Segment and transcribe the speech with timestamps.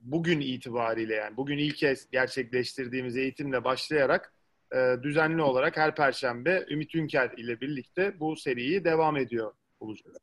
[0.00, 4.34] Bugün itibariyle yani bugün ilk kez gerçekleştirdiğimiz eğitimle başlayarak
[4.74, 10.16] e, düzenli olarak her perşembe Ümit Ünker ile birlikte bu seriyi devam ediyor olacağız.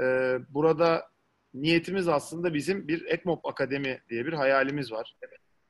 [0.00, 0.02] E,
[0.48, 1.10] burada
[1.54, 5.16] niyetimiz aslında bizim bir Ekmop Akademi diye bir hayalimiz var.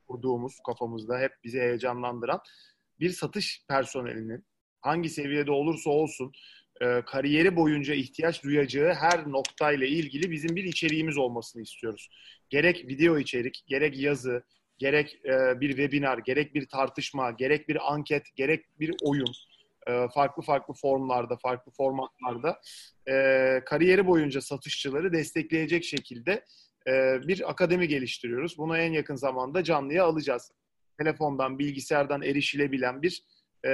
[0.07, 2.39] Kurduğumuz kafamızda hep bizi heyecanlandıran
[2.99, 4.45] bir satış personelinin
[4.81, 6.31] hangi seviyede olursa olsun
[6.81, 12.09] e, kariyeri boyunca ihtiyaç duyacağı her noktayla ilgili bizim bir içeriğimiz olmasını istiyoruz.
[12.49, 14.43] Gerek video içerik, gerek yazı,
[14.77, 19.31] gerek e, bir webinar, gerek bir tartışma, gerek bir anket, gerek bir oyun
[19.87, 22.61] e, farklı farklı formlarda, farklı formatlarda
[23.07, 23.13] e,
[23.65, 26.45] kariyeri boyunca satışçıları destekleyecek şekilde
[26.87, 28.57] e, bir akademi geliştiriyoruz.
[28.57, 30.51] Bunu en yakın zamanda canlıya alacağız.
[30.97, 33.23] Telefondan, bilgisayardan erişilebilen bir
[33.65, 33.71] e,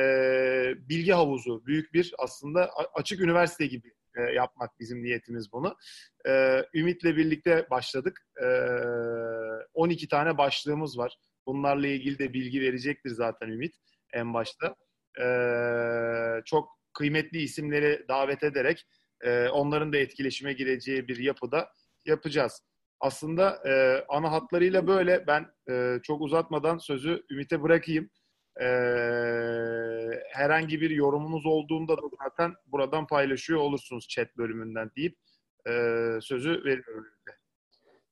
[0.89, 5.75] bilgi havuzu, büyük bir aslında açık üniversite gibi e, yapmak bizim niyetimiz bunu.
[6.27, 8.21] E, Ümit'le birlikte başladık.
[8.43, 8.47] E,
[9.73, 11.17] 12 tane başlığımız var.
[11.47, 13.75] Bunlarla ilgili de bilgi verecektir zaten Ümit
[14.13, 14.75] en başta.
[15.21, 15.25] E,
[16.45, 18.85] çok kıymetli isimleri davet ederek
[19.21, 21.69] e, onların da etkileşime gireceği bir yapıda
[22.05, 22.61] yapacağız.
[22.99, 28.09] Aslında e, ana hatlarıyla böyle ben e, çok uzatmadan sözü Ümit'e bırakayım.
[28.61, 28.67] E,
[30.31, 35.15] herhangi bir yorumunuz olduğunda da zaten buradan paylaşıyor olursunuz chat bölümünden deyip
[35.67, 35.71] e,
[36.21, 37.05] sözü veriyorum.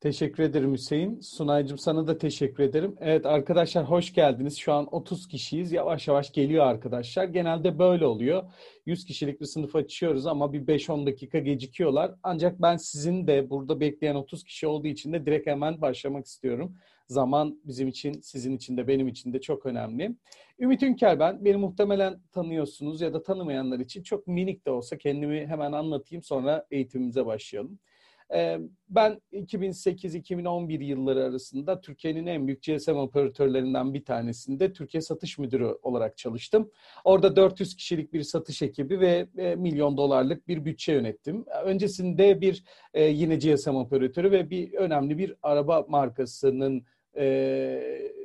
[0.03, 1.19] Teşekkür ederim Hüseyin.
[1.19, 2.95] Sunaycığım sana da teşekkür ederim.
[3.00, 4.58] Evet arkadaşlar hoş geldiniz.
[4.58, 5.72] Şu an 30 kişiyiz.
[5.72, 7.25] Yavaş yavaş geliyor arkadaşlar.
[7.25, 8.44] Genelde böyle oluyor.
[8.85, 12.12] 100 kişilik bir sınıf açıyoruz ama bir 5-10 dakika gecikiyorlar.
[12.23, 16.75] Ancak ben sizin de burada bekleyen 30 kişi olduğu için de direkt hemen başlamak istiyorum.
[17.08, 20.16] Zaman bizim için, sizin için de benim için de çok önemli.
[20.59, 21.46] Ümit Ünker ben.
[21.46, 26.68] Beni muhtemelen tanıyorsunuz ya da tanımayanlar için çok minik de olsa kendimi hemen anlatayım sonra
[26.72, 27.80] eğitimimize başlayalım.
[28.34, 28.59] Ee,
[28.90, 36.18] ben 2008-2011 yılları arasında Türkiye'nin en büyük GSM operatörlerinden bir tanesinde Türkiye Satış Müdürü olarak
[36.18, 36.72] çalıştım.
[37.03, 41.46] Orada 400 kişilik bir satış ekibi ve e, milyon dolarlık bir bütçe yönettim.
[41.63, 42.63] Öncesinde bir
[42.94, 48.22] e, yine GSM operatörü ve bir önemli bir araba markasının e,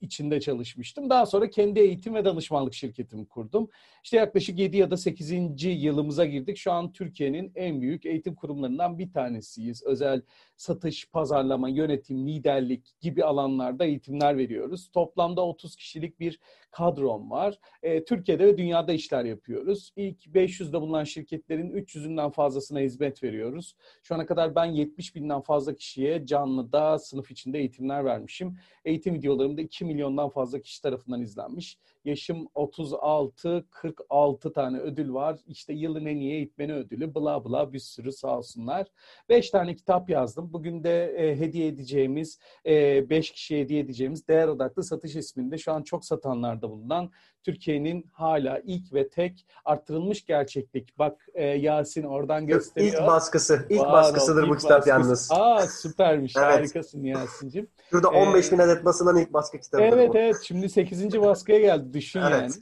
[0.00, 1.10] içinde çalışmıştım.
[1.10, 3.68] Daha sonra kendi eğitim ve danışmanlık şirketimi kurdum.
[4.04, 5.32] İşte yaklaşık 7 ya da 8.
[5.64, 6.56] yılımıza girdik.
[6.56, 9.82] Şu an Türkiye'nin en büyük eğitim kurumlarından bir tanesiyiz.
[9.82, 10.22] Özel
[10.56, 14.90] satış, pazarlama, yönetim, liderlik gibi alanlarda eğitimler veriyoruz.
[14.92, 16.38] Toplamda 30 kişilik bir
[16.70, 17.58] kadrom var.
[17.82, 19.92] E, Türkiye'de ve dünyada işler yapıyoruz.
[19.96, 23.76] İlk 500'de bulunan şirketlerin 300'ünden fazlasına hizmet veriyoruz.
[24.02, 28.58] Şu ana kadar ben 70 binden fazla kişiye canlıda sınıf içinde eğitimler vermişim.
[28.84, 31.78] Eğitim videolarımda 2 milyondan fazla kişi tarafından izlenmiş.
[32.04, 35.38] Yaşım 36, 46 tane ödül var.
[35.46, 38.86] İşte yılın en iyi eğitmeni ödülü, bla bla bir sürü sağ olsunlar.
[39.28, 40.52] 5 tane kitap yazdım.
[40.52, 45.72] Bugün de e, hediye edeceğimiz, 5 e, kişiye hediye edeceğimiz Değer Odaklı Satış isminde şu
[45.72, 47.10] an çok satanlarda bulunan
[47.42, 50.98] Türkiye'nin hala ilk ve tek arttırılmış gerçeklik.
[50.98, 52.92] Bak e, Yasin oradan gösteriyor.
[52.92, 53.66] İlk baskısı.
[53.70, 54.90] İlk Var, baskısıdır ilk bu kitap baskısı.
[54.90, 55.28] yalnız.
[55.30, 56.36] Aa süpermiş.
[56.36, 56.46] evet.
[56.46, 57.68] Harikasın Yasin'cim.
[57.90, 59.82] Şurada 15 ee, bin adet basılan ilk baskı kitabı.
[59.82, 60.18] Evet bu.
[60.18, 60.36] evet.
[60.42, 61.20] Şimdi 8.
[61.20, 61.89] baskıya geldi.
[61.92, 62.32] Düşün evet.
[62.32, 62.52] yani.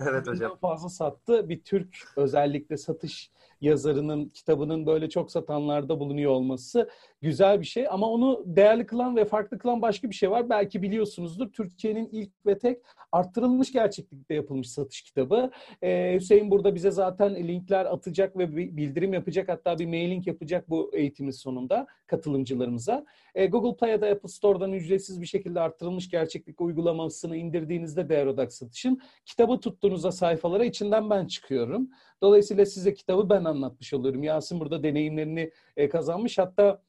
[0.10, 0.56] evet hocam.
[0.56, 1.48] fazla sattı.
[1.48, 6.90] Bir Türk özellikle satış yazarının kitabının böyle çok satanlarda bulunuyor olması
[7.22, 7.86] güzel bir şey.
[7.90, 10.50] Ama onu değerli kılan ve farklı kılan başka bir şey var.
[10.50, 11.52] Belki biliyorsunuzdur.
[11.52, 12.82] Türkiye'nin ilk ve tek
[13.12, 15.50] arttırılmış gerçeklikte yapılmış satış kitabı.
[15.82, 19.48] Ee, Hüseyin burada bize zaten linkler atacak ve bildirim yapacak.
[19.48, 23.04] Hatta bir mailing yapacak bu eğitimin sonunda katılımcılarımıza.
[23.34, 28.26] Ee, Google Play ya da Apple Store'dan ücretsiz bir şekilde arttırılmış gerçeklik uygulamasını indirdiğinizde değer
[28.26, 31.90] odak satışın kitabı tuttuğunuzda sayfalara içinden ben çıkıyorum.
[32.22, 34.22] Dolayısıyla size kitabı ben anlatmış oluyorum.
[34.22, 36.38] Yasin burada deneyimlerini e, kazanmış.
[36.38, 36.82] Hatta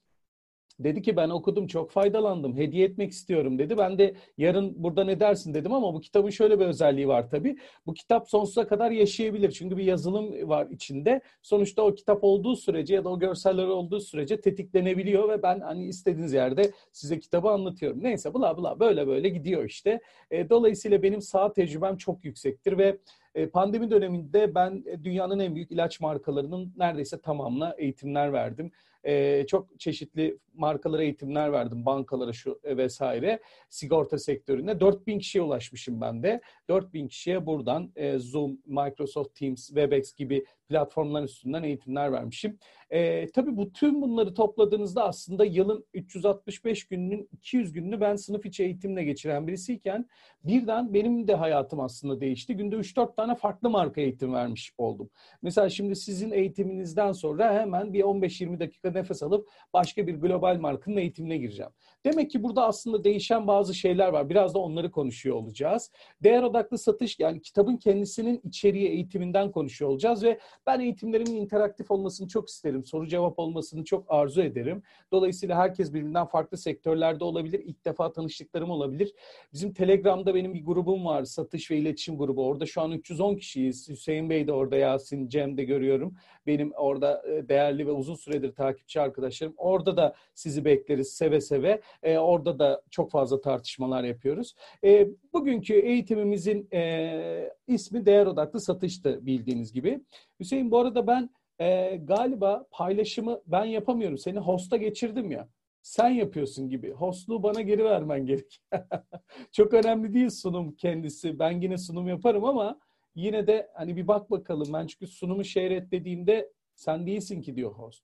[0.80, 2.58] Dedi ki ben okudum çok faydalandım.
[2.58, 3.78] Hediye etmek istiyorum dedi.
[3.78, 7.58] Ben de yarın burada ne dersin dedim ama bu kitabın şöyle bir özelliği var tabii.
[7.86, 9.52] Bu kitap sonsuza kadar yaşayabilir.
[9.52, 11.22] Çünkü bir yazılım var içinde.
[11.42, 15.86] Sonuçta o kitap olduğu sürece ya da o görseller olduğu sürece tetiklenebiliyor ve ben hani
[15.86, 18.04] istediğiniz yerde size kitabı anlatıyorum.
[18.04, 20.00] Neyse bla bla böyle böyle gidiyor işte.
[20.32, 22.98] E, dolayısıyla benim sağ tecrübem çok yüksektir ve
[23.36, 28.72] e, pandemi döneminde ben e, dünyanın en büyük ilaç markalarının neredeyse tamamına eğitimler verdim.
[29.08, 31.86] E, çok çeşitli markalara eğitimler verdim.
[31.86, 33.40] Bankalara şu e, vesaire.
[33.70, 34.80] Sigorta sektöründe.
[34.80, 36.42] 4000 kişiye ulaşmışım ben de.
[36.70, 42.58] 4000 kişiye buradan e, Zoom, Microsoft Teams, Webex gibi platformların üstünden eğitimler vermişim.
[42.90, 48.64] E, tabii bu tüm bunları topladığınızda aslında yılın 365 gününün 200 gününü ben sınıf içi
[48.64, 50.06] eğitimle geçiren birisiyken
[50.44, 52.56] birden benim de hayatım aslında değişti.
[52.58, 55.10] Günde 3-4 tane farklı marka eğitim vermiş oldum.
[55.42, 60.98] Mesela şimdi sizin eğitiminizden sonra hemen bir 15-20 dakika nefes alıp başka bir global markanın
[60.98, 61.72] eğitimine gireceğim.
[62.06, 64.30] Demek ki burada aslında değişen bazı şeyler var.
[64.30, 65.92] Biraz da onları konuşuyor olacağız.
[66.24, 72.28] Değer odaklı satış yani kitabın kendisinin içeriği eğitiminden konuşuyor olacağız ve ben eğitimlerimin interaktif olmasını
[72.28, 72.86] çok isterim.
[72.86, 74.84] Soru cevap olmasını çok arzu ederim.
[75.12, 77.60] Dolayısıyla herkes birbirinden farklı sektörlerde olabilir.
[77.60, 79.14] İlk defa tanıştıklarım olabilir.
[79.54, 81.24] Bizim Telegram'da benim bir grubum var.
[81.24, 82.46] Satış ve iletişim grubu.
[82.46, 83.90] Orada şu an 310 kişiyiz.
[83.90, 86.16] Hüseyin Bey de orada, Yasin, Cem de görüyorum.
[86.48, 89.54] Benim orada e, değerli ve uzun süredir takipçi arkadaşlarım.
[89.58, 91.82] Orada da sizi bekleriz seve seve.
[92.04, 94.56] E, orada da çok fazla tartışmalar yapıyoruz.
[94.84, 100.02] E, bugünkü eğitimimizin e, ismi değer odaklı satıştı bildiğiniz gibi.
[100.40, 101.30] Hüseyin bu arada ben
[101.60, 104.18] e, galiba paylaşımı ben yapamıyorum.
[104.18, 105.50] Seni hosta geçirdim ya.
[105.82, 106.92] Sen yapıyorsun gibi.
[106.92, 108.62] Hostluğu bana geri vermen gerek.
[109.52, 111.40] Çok önemli değil sunum kendisi.
[111.40, 112.80] Ben yine sunum yaparım ama
[113.16, 114.74] yine de hani bir bak bakalım.
[114.74, 118.04] Ben çünkü sunumu şehret dediğimde sen değilsin ki diyor host.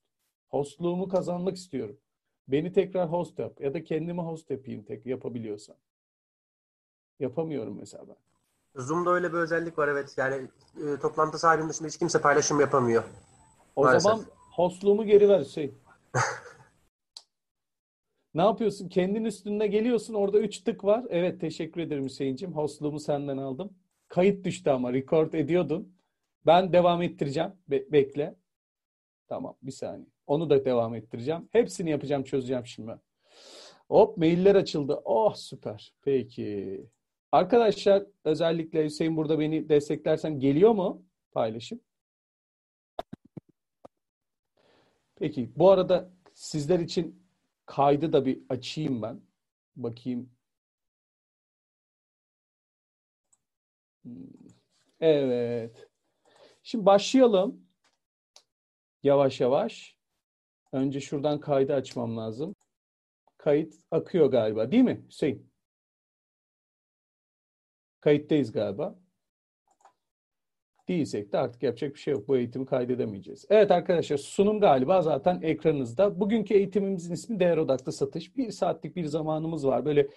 [0.50, 2.00] Hostluğumu kazanmak istiyorum.
[2.48, 5.76] Beni tekrar host yap ya da kendimi host yapayım tek yapabiliyorsan.
[7.20, 8.33] Yapamıyorum mesela ben.
[8.76, 10.14] Zoom'da öyle bir özellik var evet.
[10.18, 10.48] Yani
[10.78, 13.04] e, toplantı sahibinin dışında hiç kimse paylaşım yapamıyor.
[13.76, 14.02] O Maalesef.
[14.02, 15.78] zaman hostluğumu geri ver Hüseyin.
[18.34, 18.90] ne yapıyorsun?
[18.90, 20.14] Kendin üstünde geliyorsun.
[20.14, 21.06] Orada üç tık var.
[21.10, 22.56] Evet teşekkür ederim Hüseyin'ciğim.
[22.56, 23.74] Hostluğumu senden aldım.
[24.08, 24.94] Kayıt düştü ama.
[24.94, 25.96] Record ediyordun.
[26.46, 27.52] Ben devam ettireceğim.
[27.68, 28.36] Be- bekle.
[29.28, 30.08] Tamam bir saniye.
[30.28, 31.50] Onu da devam ettireceğim.
[31.52, 33.00] Hepsini yapacağım çözeceğim şimdi.
[33.90, 35.02] Hop mailler açıldı.
[35.06, 35.94] Oh süper.
[36.02, 36.86] Peki.
[37.34, 41.80] Arkadaşlar özellikle Hüseyin burada beni desteklersen geliyor mu paylaşım?
[45.16, 47.28] Peki bu arada sizler için
[47.66, 49.22] kaydı da bir açayım ben.
[49.76, 50.30] Bakayım.
[54.04, 54.14] Hmm.
[55.00, 55.90] Evet.
[56.64, 57.68] Şimdi başlayalım.
[59.04, 59.98] Yavaş yavaş.
[60.72, 62.56] Önce şuradan kaydı açmam lazım.
[63.38, 65.53] Kayıt akıyor galiba değil mi Hüseyin?
[68.04, 68.96] Kayıttayız galiba.
[70.88, 72.28] Değilsek de artık yapacak bir şey yok.
[72.28, 73.46] Bu eğitimi kaydedemeyeceğiz.
[73.50, 76.20] Evet arkadaşlar sunum galiba zaten ekranınızda.
[76.20, 78.38] Bugünkü eğitimimizin ismi değer odaklı satış.
[78.38, 79.86] Bir saatlik bir zamanımız var.
[79.86, 80.08] Böyle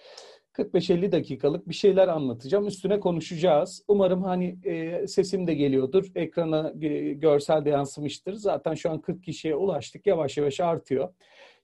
[0.53, 2.67] 45-50 dakikalık bir şeyler anlatacağım.
[2.67, 3.83] Üstüne konuşacağız.
[3.87, 6.05] Umarım hani e, sesim de geliyordur.
[6.15, 8.33] Ekrana e, görsel de yansımıştır.
[8.33, 10.07] Zaten şu an 40 kişiye ulaştık.
[10.07, 11.13] Yavaş yavaş artıyor.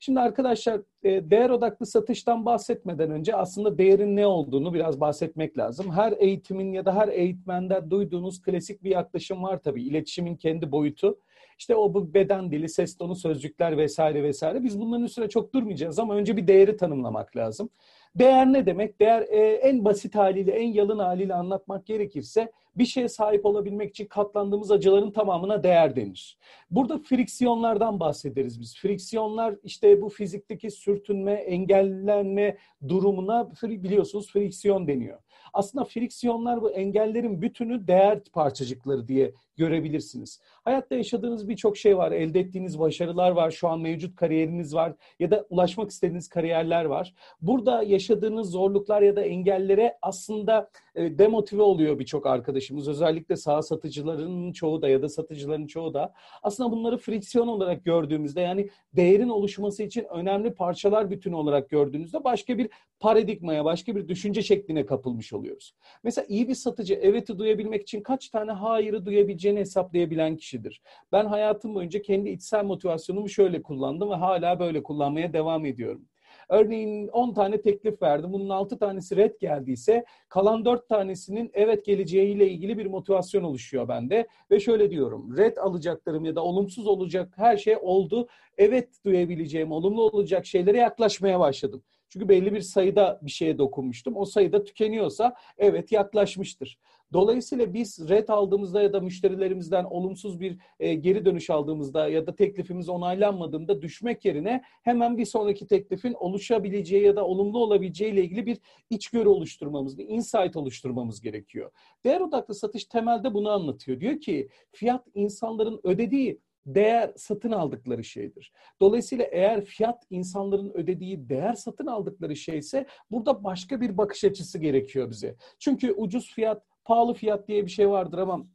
[0.05, 5.91] Şimdi arkadaşlar e, değer odaklı satıştan bahsetmeden önce aslında değerin ne olduğunu biraz bahsetmek lazım.
[5.91, 9.83] Her eğitimin ya da her eğitmende duyduğunuz klasik bir yaklaşım var tabii.
[9.83, 11.19] İletişimin kendi boyutu.
[11.59, 14.63] İşte o bu beden dili, ses tonu, sözcükler vesaire vesaire.
[14.63, 17.69] Biz bunların üstüne çok durmayacağız ama önce bir değeri tanımlamak lazım.
[18.15, 18.99] Değer ne demek?
[18.99, 24.05] Değer e, en basit haliyle, en yalın haliyle anlatmak gerekirse bir şeye sahip olabilmek için
[24.05, 26.37] katlandığımız acıların tamamına değer denir.
[26.71, 28.75] Burada friksiyonlardan bahsederiz biz.
[28.75, 35.19] Friksiyonlar işte bu fizikteki sürtünme, engellenme durumuna biliyorsunuz friksiyon deniyor.
[35.53, 40.41] Aslında friksiyonlar bu engellerin bütünü değer parçacıkları diye görebilirsiniz.
[40.63, 45.31] Hayatta yaşadığınız birçok şey var, elde ettiğiniz başarılar var, şu an mevcut kariyeriniz var ya
[45.31, 47.13] da ulaşmak istediğiniz kariyerler var.
[47.41, 52.87] Burada yaşadığınız zorluklar ya da engellere aslında e, demotive oluyor birçok arkadaşımız.
[52.87, 58.41] Özellikle sağ satıcıların çoğu da ya da satıcıların çoğu da aslında bunları friksiyon olarak gördüğümüzde
[58.41, 62.69] yani değerin oluşması için önemli parçalar bütünü olarak gördüğünüzde başka bir
[62.99, 65.75] paradigmaya, başka bir düşünce şekline kapılmış oluyoruz.
[66.03, 69.05] Mesela iyi bir satıcı evet'i duyabilmek için kaç tane hayırı
[69.43, 70.81] duyabileceğini hesaplayabilen kişidir.
[71.11, 76.05] Ben hayatım boyunca kendi içsel motivasyonumu şöyle kullandım ve hala böyle kullanmaya devam ediyorum.
[76.49, 78.33] Örneğin 10 tane teklif verdim.
[78.33, 84.27] Bunun 6 tanesi red geldiyse kalan 4 tanesinin evet geleceğiyle ilgili bir motivasyon oluşuyor bende.
[84.51, 85.37] Ve şöyle diyorum.
[85.37, 88.27] Red alacaklarım ya da olumsuz olacak her şey oldu.
[88.57, 91.83] Evet duyabileceğim, olumlu olacak şeylere yaklaşmaya başladım.
[92.09, 94.17] Çünkü belli bir sayıda bir şeye dokunmuştum.
[94.17, 96.79] O sayıda tükeniyorsa evet yaklaşmıştır.
[97.13, 102.35] Dolayısıyla biz red aldığımızda ya da müşterilerimizden olumsuz bir e, geri dönüş aldığımızda ya da
[102.35, 108.45] teklifimiz onaylanmadığında düşmek yerine hemen bir sonraki teklifin oluşabileceği ya da olumlu olabileceği ile ilgili
[108.45, 108.57] bir
[108.89, 111.71] içgörü oluşturmamız, bir insight oluşturmamız gerekiyor.
[112.03, 113.99] Değer odaklı satış temelde bunu anlatıyor.
[113.99, 118.51] Diyor ki fiyat insanların ödediği değer satın aldıkları şeydir.
[118.81, 125.09] Dolayısıyla eğer fiyat insanların ödediği değer satın aldıkları şeyse burada başka bir bakış açısı gerekiyor
[125.09, 125.35] bize.
[125.59, 128.45] Çünkü ucuz fiyat, pahalı fiyat diye bir şey vardır ama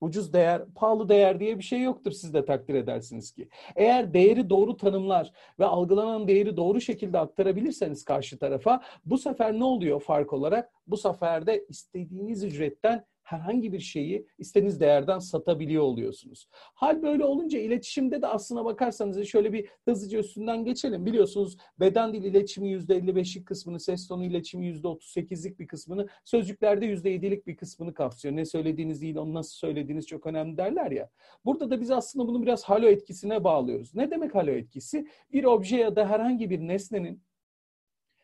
[0.00, 3.48] ucuz değer, pahalı değer diye bir şey yoktur siz de takdir edersiniz ki.
[3.76, 9.64] Eğer değeri doğru tanımlar ve algılanan değeri doğru şekilde aktarabilirseniz karşı tarafa bu sefer ne
[9.64, 10.72] oluyor fark olarak?
[10.86, 16.48] Bu sefer de istediğiniz ücretten herhangi bir şeyi istediğiniz değerden satabiliyor oluyorsunuz.
[16.52, 21.06] Hal böyle olunca iletişimde de aslına bakarsanız şöyle bir hızlıca üstünden geçelim.
[21.06, 27.56] Biliyorsunuz beden dil iletişimi %55'lik kısmını, ses tonu iletişimi %38'lik bir kısmını, sözcüklerde %7'lik bir
[27.56, 28.36] kısmını kapsıyor.
[28.36, 31.10] Ne söylediğiniz değil, onu nasıl söylediğiniz çok önemli derler ya.
[31.44, 33.94] Burada da biz aslında bunu biraz halo etkisine bağlıyoruz.
[33.94, 35.08] Ne demek halo etkisi?
[35.32, 37.22] Bir obje ya da herhangi bir nesnenin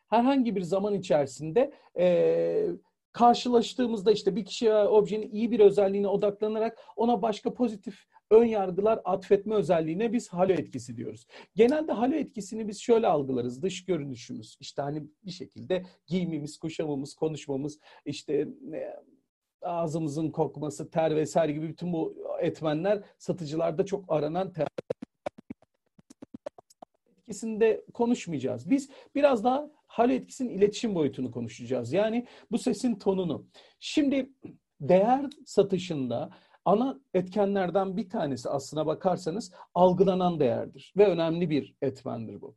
[0.08, 2.66] herhangi bir zaman içerisinde e,
[3.14, 9.54] karşılaştığımızda işte bir kişi objenin iyi bir özelliğine odaklanarak ona başka pozitif ön yargılar atfetme
[9.54, 11.26] özelliğine biz halo etkisi diyoruz.
[11.56, 13.62] Genelde halo etkisini biz şöyle algılarız.
[13.62, 19.00] Dış görünüşümüz, işte hani bir şekilde giyimimiz, kuşamımız, konuşmamız, işte e,
[19.62, 24.68] ağzımızın kokması, ter vesaire gibi bütün bu etmenler satıcılarda çok aranan ter
[27.18, 28.70] etkisinde konuşmayacağız.
[28.70, 31.92] Biz biraz daha hal etkisinin iletişim boyutunu konuşacağız.
[31.92, 33.46] Yani bu sesin tonunu.
[33.80, 34.30] Şimdi
[34.80, 36.30] değer satışında
[36.64, 42.54] ana etkenlerden bir tanesi aslına bakarsanız algılanan değerdir ve önemli bir etmendir bu.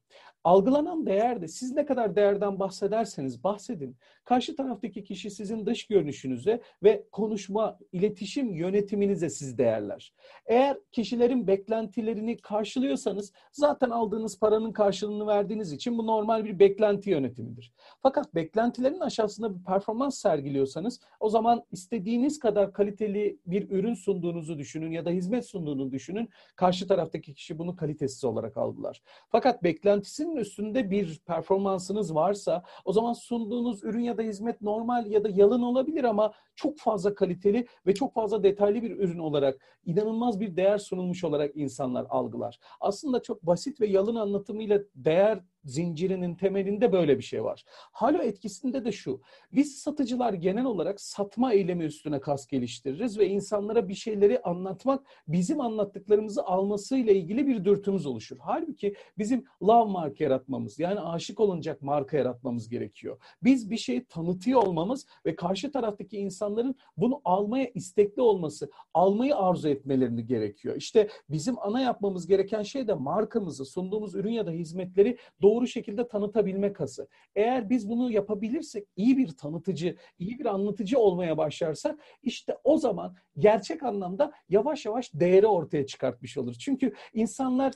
[0.47, 3.97] Algılanan değer de siz ne kadar değerden bahsederseniz bahsedin.
[4.23, 10.13] Karşı taraftaki kişi sizin dış görünüşünüze ve konuşma, iletişim yönetiminize siz değerler.
[10.45, 17.73] Eğer kişilerin beklentilerini karşılıyorsanız zaten aldığınız paranın karşılığını verdiğiniz için bu normal bir beklenti yönetimidir.
[18.01, 24.91] Fakat beklentilerin aşağısında bir performans sergiliyorsanız o zaman istediğiniz kadar kaliteli bir ürün sunduğunuzu düşünün
[24.91, 26.29] ya da hizmet sunduğunu düşünün.
[26.55, 29.01] Karşı taraftaki kişi bunu kalitesiz olarak algılar.
[29.29, 35.23] Fakat beklentisinin üstünde bir performansınız varsa o zaman sunduğunuz ürün ya da hizmet normal ya
[35.23, 40.39] da yalın olabilir ama çok fazla kaliteli ve çok fazla detaylı bir ürün olarak inanılmaz
[40.39, 42.59] bir değer sunulmuş olarak insanlar algılar.
[42.81, 47.63] Aslında çok basit ve yalın anlatımıyla değer zincirinin temelinde böyle bir şey var.
[47.91, 49.21] Halo etkisinde de şu.
[49.53, 55.61] Biz satıcılar genel olarak satma eylemi üstüne kas geliştiririz ve insanlara bir şeyleri anlatmak, bizim
[55.61, 58.37] anlattıklarımızı almasıyla ilgili bir dürtümüz oluşur.
[58.39, 63.17] Halbuki bizim love mark yaratmamız, yani aşık olunacak marka yaratmamız gerekiyor.
[63.43, 69.69] Biz bir şeyi tanıtıyor olmamız ve karşı taraftaki insanların bunu almaya istekli olması, almayı arzu
[69.69, 70.75] etmelerini gerekiyor.
[70.75, 76.07] İşte bizim ana yapmamız gereken şey de markamızı, sunduğumuz ürün ya da hizmetleri doğru şekilde
[76.07, 77.07] tanıtabilme kası.
[77.35, 83.15] Eğer biz bunu yapabilirsek, iyi bir tanıtıcı, iyi bir anlatıcı olmaya başlarsak işte o zaman
[83.37, 86.53] gerçek anlamda yavaş yavaş değeri ortaya çıkartmış olur.
[86.53, 87.73] Çünkü insanlar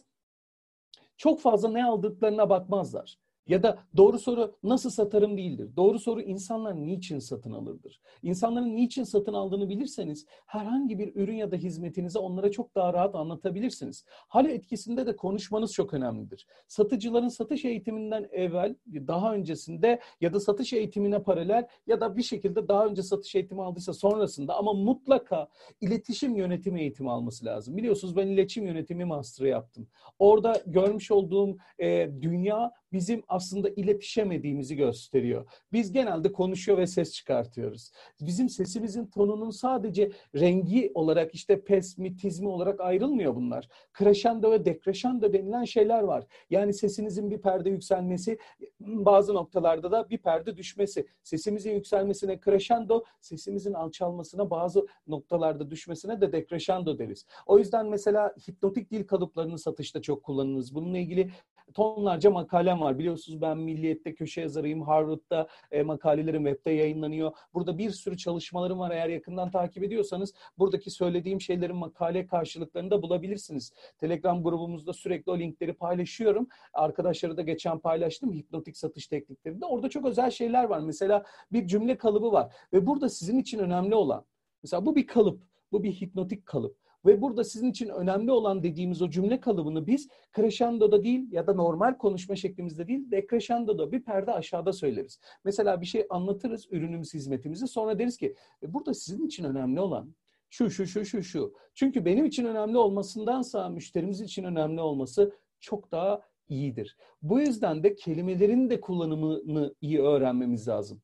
[1.17, 3.17] çok fazla ne aldıklarına bakmazlar.
[3.47, 5.69] Ya da doğru soru nasıl satarım değildir.
[5.75, 8.01] Doğru soru insanlar niçin satın alırdır.
[8.23, 13.15] İnsanların niçin satın aldığını bilirseniz herhangi bir ürün ya da hizmetinizi onlara çok daha rahat
[13.15, 14.05] anlatabilirsiniz.
[14.07, 16.47] Hal etkisinde de konuşmanız çok önemlidir.
[16.67, 22.67] Satıcıların satış eğitiminden evvel, daha öncesinde ya da satış eğitimine paralel ya da bir şekilde
[22.67, 25.47] daha önce satış eğitimi aldıysa sonrasında ama mutlaka
[25.81, 27.77] iletişim yönetimi eğitimi alması lazım.
[27.77, 29.87] Biliyorsunuz ben iletişim yönetimi master'ı yaptım.
[30.19, 35.45] Orada görmüş olduğum e, dünya bizim aslında iletişemediğimizi gösteriyor.
[35.73, 37.91] Biz genelde konuşuyor ve ses çıkartıyoruz.
[38.21, 43.67] Bizim sesimizin tonunun sadece rengi olarak işte pes mi, tiz mi olarak ayrılmıyor bunlar.
[43.97, 46.25] Crescendo ve decrescendo denilen şeyler var.
[46.49, 48.37] Yani sesinizin bir perde yükselmesi,
[48.79, 51.07] bazı noktalarda da bir perde düşmesi.
[51.23, 57.25] Sesimizin yükselmesine crescendo, sesimizin alçalmasına bazı noktalarda düşmesine de decrescendo deriz.
[57.45, 60.75] O yüzden mesela hipnotik dil kalıplarını satışta çok kullanırız.
[60.75, 61.31] Bununla ilgili
[61.73, 62.99] tonlarca makalem var.
[62.99, 64.81] Biliyorsunuz ben Milliyet'te köşe yazarıyım.
[64.81, 67.31] Harvard'da e, makalelerim webde yayınlanıyor.
[67.53, 68.91] Burada bir sürü çalışmalarım var.
[68.91, 73.71] Eğer yakından takip ediyorsanız buradaki söylediğim şeylerin makale karşılıklarını da bulabilirsiniz.
[73.97, 76.47] Telegram grubumuzda sürekli o linkleri paylaşıyorum.
[76.73, 78.33] Arkadaşları da geçen paylaştım.
[78.33, 79.65] Hipnotik satış tekniklerinde.
[79.65, 80.79] Orada çok özel şeyler var.
[80.79, 82.53] Mesela bir cümle kalıbı var.
[82.73, 84.25] Ve burada sizin için önemli olan
[84.63, 85.43] mesela bu bir kalıp.
[85.71, 86.81] Bu bir hipnotik kalıp.
[87.05, 91.53] Ve burada sizin için önemli olan dediğimiz o cümle kalıbını biz crescendo'da değil ya da
[91.53, 95.19] normal konuşma şeklimizde değil decrescendo'da bir perde aşağıda söyleriz.
[95.43, 100.15] Mesela bir şey anlatırız ürünümüz, hizmetimizi sonra deriz ki e, burada sizin için önemli olan
[100.49, 101.53] şu şu şu şu şu.
[101.73, 106.97] Çünkü benim için önemli olmasındansa müşterimiz için önemli olması çok daha iyidir.
[107.21, 111.01] Bu yüzden de kelimelerin de kullanımını iyi öğrenmemiz lazım.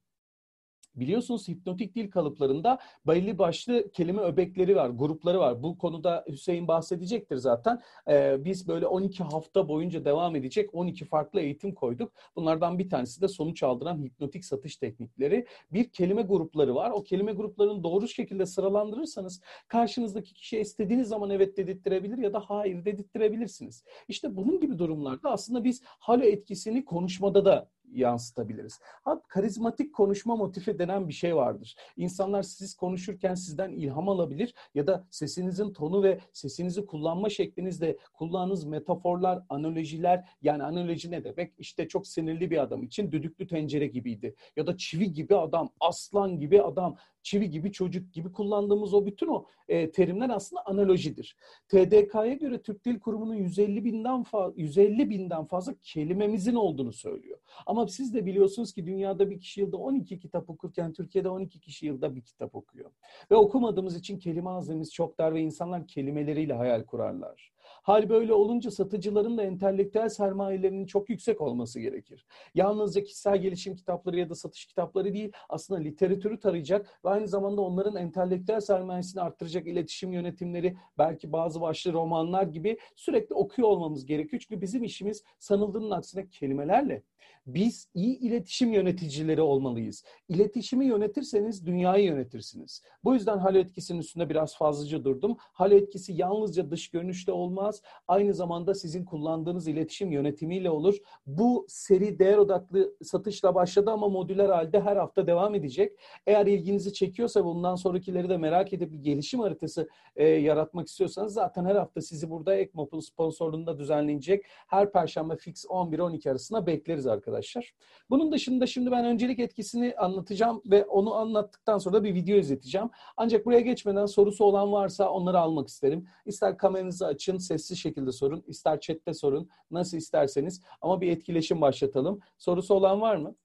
[0.97, 5.63] Biliyorsunuz hipnotik dil kalıplarında belli başlı kelime öbekleri var, grupları var.
[5.63, 7.81] Bu konuda Hüseyin bahsedecektir zaten.
[8.09, 12.11] Ee, biz böyle 12 hafta boyunca devam edecek 12 farklı eğitim koyduk.
[12.35, 15.45] Bunlardan bir tanesi de sonuç aldıran hipnotik satış teknikleri.
[15.71, 16.91] Bir kelime grupları var.
[16.91, 22.85] O kelime gruplarını doğru şekilde sıralandırırsanız karşınızdaki kişiye istediğiniz zaman evet dedirttirebilir ya da hayır
[22.85, 23.83] dedirttirebilirsiniz.
[24.07, 28.79] İşte bunun gibi durumlarda aslında biz halo etkisini konuşmada da yansıtabiliriz.
[28.83, 31.75] Ha, karizmatik konuşma motifi denen bir şey vardır.
[31.97, 38.65] İnsanlar siz konuşurken sizden ilham alabilir ya da sesinizin tonu ve sesinizi kullanma şeklinizde kullandığınız
[38.65, 41.53] metaforlar, analojiler yani analoji ne demek?
[41.57, 44.35] İşte çok sinirli bir adam için düdüklü tencere gibiydi.
[44.55, 49.27] Ya da çivi gibi adam, aslan gibi adam, çivi gibi çocuk gibi kullandığımız o bütün
[49.27, 51.37] o e, terimler aslında analojidir.
[51.67, 57.39] TDK'ya göre Türk Dil Kurumu'nun 150 binden fazla 150 binden fazla kelimemizin olduğunu söylüyor.
[57.65, 61.85] Ama siz de biliyorsunuz ki dünyada bir kişi yılda 12 kitap okurken Türkiye'de 12 kişi
[61.85, 62.91] yılda bir kitap okuyor.
[63.31, 67.51] Ve okumadığımız için kelime haznemiz çok dar ve insanlar kelimeleriyle hayal kurarlar.
[67.87, 72.25] Hal böyle olunca satıcıların da entelektüel sermayelerinin çok yüksek olması gerekir.
[72.55, 77.61] Yalnızca kişisel gelişim kitapları ya da satış kitapları değil, aslında literatürü tarayacak ve aynı zamanda
[77.61, 84.43] onların entelektüel sermayesini arttıracak iletişim yönetimleri, belki bazı başlı romanlar gibi sürekli okuyor olmamız gerekiyor.
[84.47, 87.03] Çünkü bizim işimiz sanıldığının aksine kelimelerle.
[87.47, 90.03] Biz iyi iletişim yöneticileri olmalıyız.
[90.29, 92.81] İletişimi yönetirseniz dünyayı yönetirsiniz.
[93.03, 95.37] Bu yüzden hal etkisinin üstünde biraz fazlaca durdum.
[95.39, 97.81] Hal etkisi yalnızca dış görünüşte olmaz.
[98.07, 100.97] Aynı zamanda sizin kullandığınız iletişim yönetimiyle olur.
[101.27, 105.99] Bu seri değer odaklı satışla başladı ama modüler halde her hafta devam edecek.
[106.27, 111.65] Eğer ilginizi çekiyorsa bundan sonrakileri de merak edip bir gelişim haritası e, yaratmak istiyorsanız zaten
[111.65, 117.73] her hafta sizi burada Ekmop'un sponsorluğunda düzenlenecek her perşembe fix 11-12 arasında bekleriz arkadaşlar.
[118.09, 122.89] Bunun dışında şimdi ben öncelik etkisini anlatacağım ve onu anlattıktan sonra da bir video izleteceğim.
[123.17, 126.07] Ancak buraya geçmeden sorusu olan varsa onları almak isterim.
[126.25, 132.19] İster kameranızı açın, sessiz şekilde sorun, ister chatte sorun, nasıl isterseniz ama bir etkileşim başlatalım.
[132.37, 133.35] Sorusu olan var mı?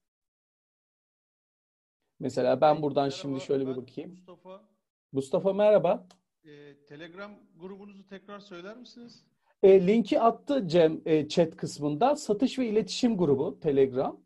[2.21, 4.11] Mesela ben buradan Merhaba, şimdi şöyle bir bakayım.
[4.11, 4.63] Mustafa.
[5.13, 6.07] Mustafa merhaba.
[6.45, 9.25] Ee, Telegram grubunuzu tekrar söyler misiniz?
[9.63, 12.17] E, linki attı Cem e, chat kısmında.
[12.17, 14.21] Satış ve iletişim grubu Telegram.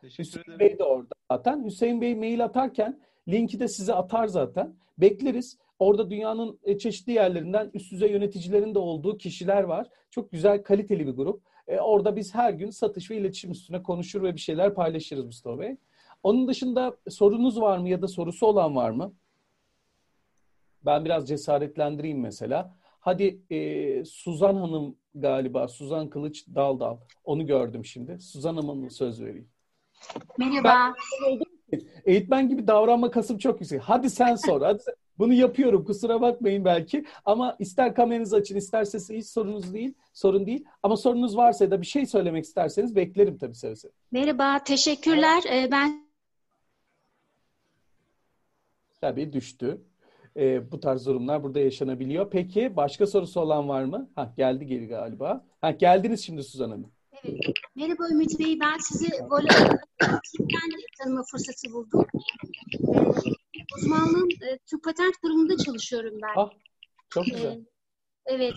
[0.00, 0.60] Teşekkür Hüseyin ederim.
[0.60, 1.64] Bey de orada zaten.
[1.64, 4.74] Hüseyin Bey mail atarken linki de size atar zaten.
[4.98, 5.58] Bekleriz.
[5.78, 9.88] Orada dünyanın e, çeşitli yerlerinden üst düzey yöneticilerin de olduğu kişiler var.
[10.10, 11.42] Çok güzel, kaliteli bir grup.
[11.68, 15.58] E, orada biz her gün satış ve iletişim üstüne konuşur ve bir şeyler paylaşırız Mustafa
[15.58, 15.76] Bey.
[16.22, 19.12] Onun dışında sorunuz var mı ya da sorusu olan var mı?
[20.84, 22.74] Ben biraz cesaretlendireyim mesela.
[23.02, 26.96] Hadi e, Suzan Hanım galiba, Suzan Kılıç Daldal.
[27.24, 28.18] Onu gördüm şimdi.
[28.20, 29.48] Suzan Hanım'a söz vereyim.
[30.38, 30.94] Merhaba.
[32.04, 33.80] Eğitmen gibi davranma kasım çok yüksek.
[33.82, 34.62] Hadi sen sor.
[34.62, 35.84] Hadi sen- Bunu yapıyorum.
[35.84, 37.04] Kusura bakmayın belki.
[37.24, 39.94] Ama ister kameranızı açın, isterse hiç sorunuz değil.
[40.12, 40.64] Sorun değil.
[40.82, 43.92] Ama sorunuz varsa ya da bir şey söylemek isterseniz beklerim tabii seve seve.
[44.10, 45.42] Merhaba, teşekkürler.
[45.52, 46.12] Ee, ben
[49.00, 49.80] Tabii düştü.
[50.36, 52.30] Ee, bu tarz durumlar burada yaşanabiliyor.
[52.30, 54.10] Peki başka sorusu olan var mı?
[54.14, 55.44] Ha geldi geri galiba.
[55.60, 56.92] Ha geldiniz şimdi Suzan Hanım.
[57.76, 58.60] merhaba Ümit Bey.
[58.60, 59.80] Ben sizi Volkan'dan
[61.02, 62.06] tanıma fırsatı buldum.
[62.96, 66.32] Ee, uzmanlığım e, Türk Patent Kurumu'nda çalışıyorum ben.
[66.36, 66.50] Ah
[67.08, 67.52] çok güzel.
[67.52, 67.64] Ee,
[68.26, 68.54] evet.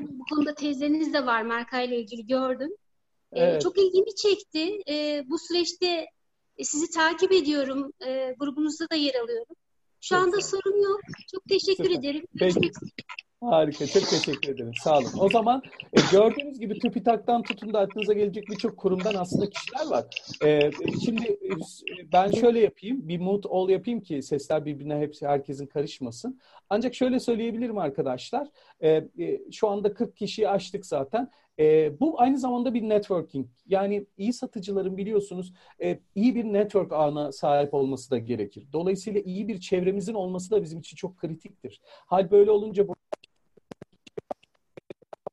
[0.00, 2.70] Bu konuda tezleriniz de var markayla ilgili gördüm.
[3.32, 3.62] Ee, Evet.
[3.62, 4.78] Çok ilgimi çekti.
[4.88, 6.06] Ee, bu süreçte
[6.56, 7.92] e, sizi takip ediyorum.
[8.06, 9.56] Ee, grubunuzda da yer alıyorum.
[10.00, 11.00] Şu anda sorun yok.
[11.32, 11.98] Çok teşekkür Süper.
[11.98, 12.26] ederim.
[12.34, 12.90] Görüşmek üzere.
[13.40, 13.86] Harika.
[13.86, 14.72] Çok teşekkür ederim.
[14.84, 15.10] Sağ olun.
[15.20, 20.04] O zaman e, gördüğünüz gibi TÜBİTAK'tan tutun da aklınıza gelecek birçok kurumdan aslında kişiler var.
[20.44, 20.70] E,
[21.04, 21.50] şimdi e,
[22.12, 23.08] ben şöyle yapayım.
[23.08, 26.40] Bir mute all yapayım ki sesler birbirine hepsi herkesin karışmasın.
[26.70, 28.48] Ancak şöyle söyleyebilirim arkadaşlar.
[28.80, 31.30] E, e, şu anda 40 kişiyi aştık zaten.
[31.58, 33.46] E, bu aynı zamanda bir networking.
[33.66, 38.66] Yani iyi satıcıların biliyorsunuz e, iyi bir network ağına sahip olması da gerekir.
[38.72, 41.80] Dolayısıyla iyi bir çevremizin olması da bizim için çok kritiktir.
[41.84, 42.94] Hal böyle olunca bu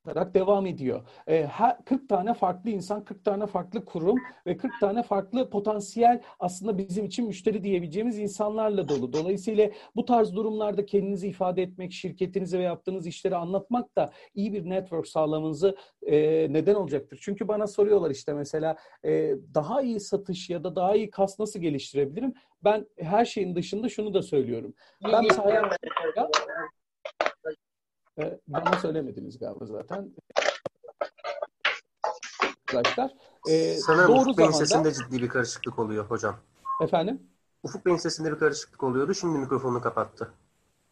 [0.07, 1.01] olarak devam ediyor.
[1.27, 6.21] E, her 40 tane farklı insan, 40 tane farklı kurum ve 40 tane farklı potansiyel
[6.39, 9.13] aslında bizim için müşteri diyebileceğimiz insanlarla dolu.
[9.13, 14.69] Dolayısıyla bu tarz durumlarda kendinizi ifade etmek, şirketinizi ve yaptığınız işleri anlatmak da iyi bir
[14.69, 16.17] network sağlamanızı e,
[16.49, 17.19] neden olacaktır.
[17.21, 21.59] Çünkü bana soruyorlar işte mesela e, daha iyi satış ya da daha iyi kas nasıl
[21.59, 22.33] geliştirebilirim?
[22.63, 24.73] Ben her şeyin dışında şunu da söylüyorum.
[25.03, 25.69] Ben sayem
[28.19, 30.11] e, bana söylemediniz galiba zaten.
[32.67, 33.11] Arkadaşlar.
[33.49, 36.35] E, Sanırım doğru Ufuk Bey'in zamanda sesinde ciddi bir karışıklık oluyor hocam.
[36.81, 37.21] efendim
[37.63, 39.13] Ufuk Bey'in sesinde bir karışıklık oluyordu.
[39.13, 40.33] Şimdi mikrofonunu kapattı.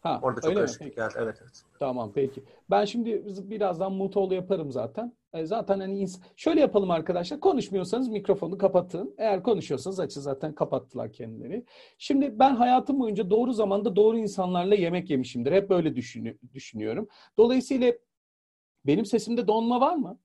[0.04, 1.14] Ha, Orada çok karışıklık geldi.
[1.18, 1.62] Evet evet.
[1.78, 2.44] Tamam peki.
[2.70, 5.12] Ben şimdi birazdan mutolu yaparım zaten.
[5.32, 7.40] E, zaten hani şöyle yapalım arkadaşlar.
[7.40, 9.14] Konuşmuyorsanız mikrofonu kapatın.
[9.18, 11.64] Eğer konuşuyorsanız açın zaten kapattılar kendileri.
[11.98, 15.52] Şimdi ben hayatım boyunca doğru zamanda doğru insanlarla yemek yemişimdir.
[15.52, 17.08] Hep böyle düşünü- düşünüyorum.
[17.38, 17.92] Dolayısıyla
[18.86, 20.18] benim sesimde donma var mı?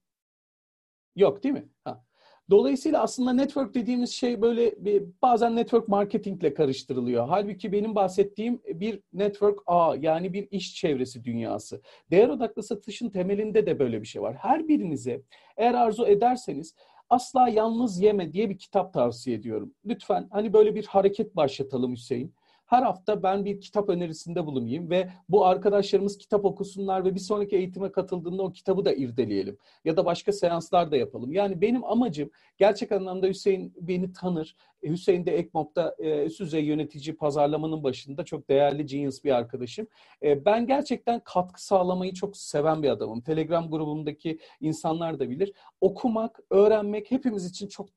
[1.15, 1.69] Yok değil mi?
[1.83, 2.03] Ha.
[2.49, 7.27] Dolayısıyla aslında network dediğimiz şey böyle bir, bazen network marketingle karıştırılıyor.
[7.27, 11.81] Halbuki benim bahsettiğim bir network ağ yani bir iş çevresi dünyası.
[12.12, 14.35] Değer odaklı satışın temelinde de böyle bir şey var.
[14.35, 15.21] Her birinize
[15.57, 16.75] eğer arzu ederseniz
[17.09, 19.73] Asla Yalnız Yeme diye bir kitap tavsiye ediyorum.
[19.85, 22.33] Lütfen hani böyle bir hareket başlatalım Hüseyin.
[22.69, 27.55] Her hafta ben bir kitap önerisinde bulunayım ve bu arkadaşlarımız kitap okusunlar ve bir sonraki
[27.55, 29.58] eğitime katıldığında o kitabı da irdeleyelim.
[29.86, 31.32] Ya da başka seanslar da yapalım.
[31.32, 34.55] Yani benim amacım gerçek anlamda Hüseyin beni tanır.
[34.84, 39.88] E, Hüseyin de Ekmok'ta e, üst düzey yönetici pazarlamanın başında çok değerli genius bir arkadaşım.
[40.23, 43.21] E, ben gerçekten katkı sağlamayı çok seven bir adamım.
[43.21, 45.53] Telegram grubumdaki insanlar da bilir.
[45.82, 47.89] Okumak, öğrenmek hepimiz için çok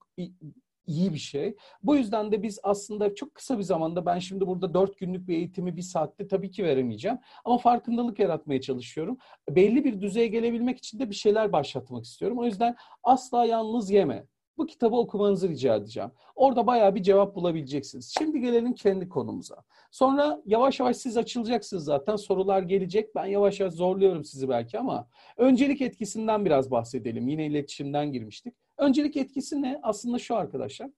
[0.86, 1.56] iyi, bir şey.
[1.82, 5.34] Bu yüzden de biz aslında çok kısa bir zamanda ben şimdi burada dört günlük bir
[5.34, 7.18] eğitimi bir saatte tabii ki veremeyeceğim.
[7.44, 9.18] Ama farkındalık yaratmaya çalışıyorum.
[9.50, 12.38] Belli bir düzeye gelebilmek için de bir şeyler başlatmak istiyorum.
[12.38, 14.26] O yüzden asla yalnız yeme.
[14.58, 16.10] Bu kitabı okumanızı rica edeceğim.
[16.34, 18.14] Orada bayağı bir cevap bulabileceksiniz.
[18.18, 19.56] Şimdi gelelim kendi konumuza.
[19.90, 22.16] Sonra yavaş yavaş siz açılacaksınız zaten.
[22.16, 23.14] Sorular gelecek.
[23.14, 27.28] Ben yavaş yavaş zorluyorum sizi belki ama öncelik etkisinden biraz bahsedelim.
[27.28, 28.54] Yine iletişimden girmiştik.
[28.78, 29.80] Öncelik etkisi ne?
[29.82, 30.90] Aslında şu arkadaşlar.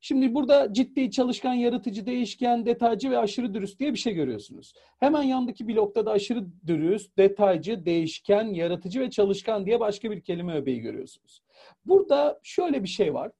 [0.00, 4.72] Şimdi burada ciddi, çalışkan, yaratıcı, değişken, detaycı ve aşırı dürüst diye bir şey görüyorsunuz.
[5.00, 10.56] Hemen yandaki blokta da aşırı dürüst, detaycı, değişken, yaratıcı ve çalışkan diye başka bir kelime
[10.56, 11.42] öbeği görüyorsunuz.
[11.84, 13.32] Burada şöyle bir şey var.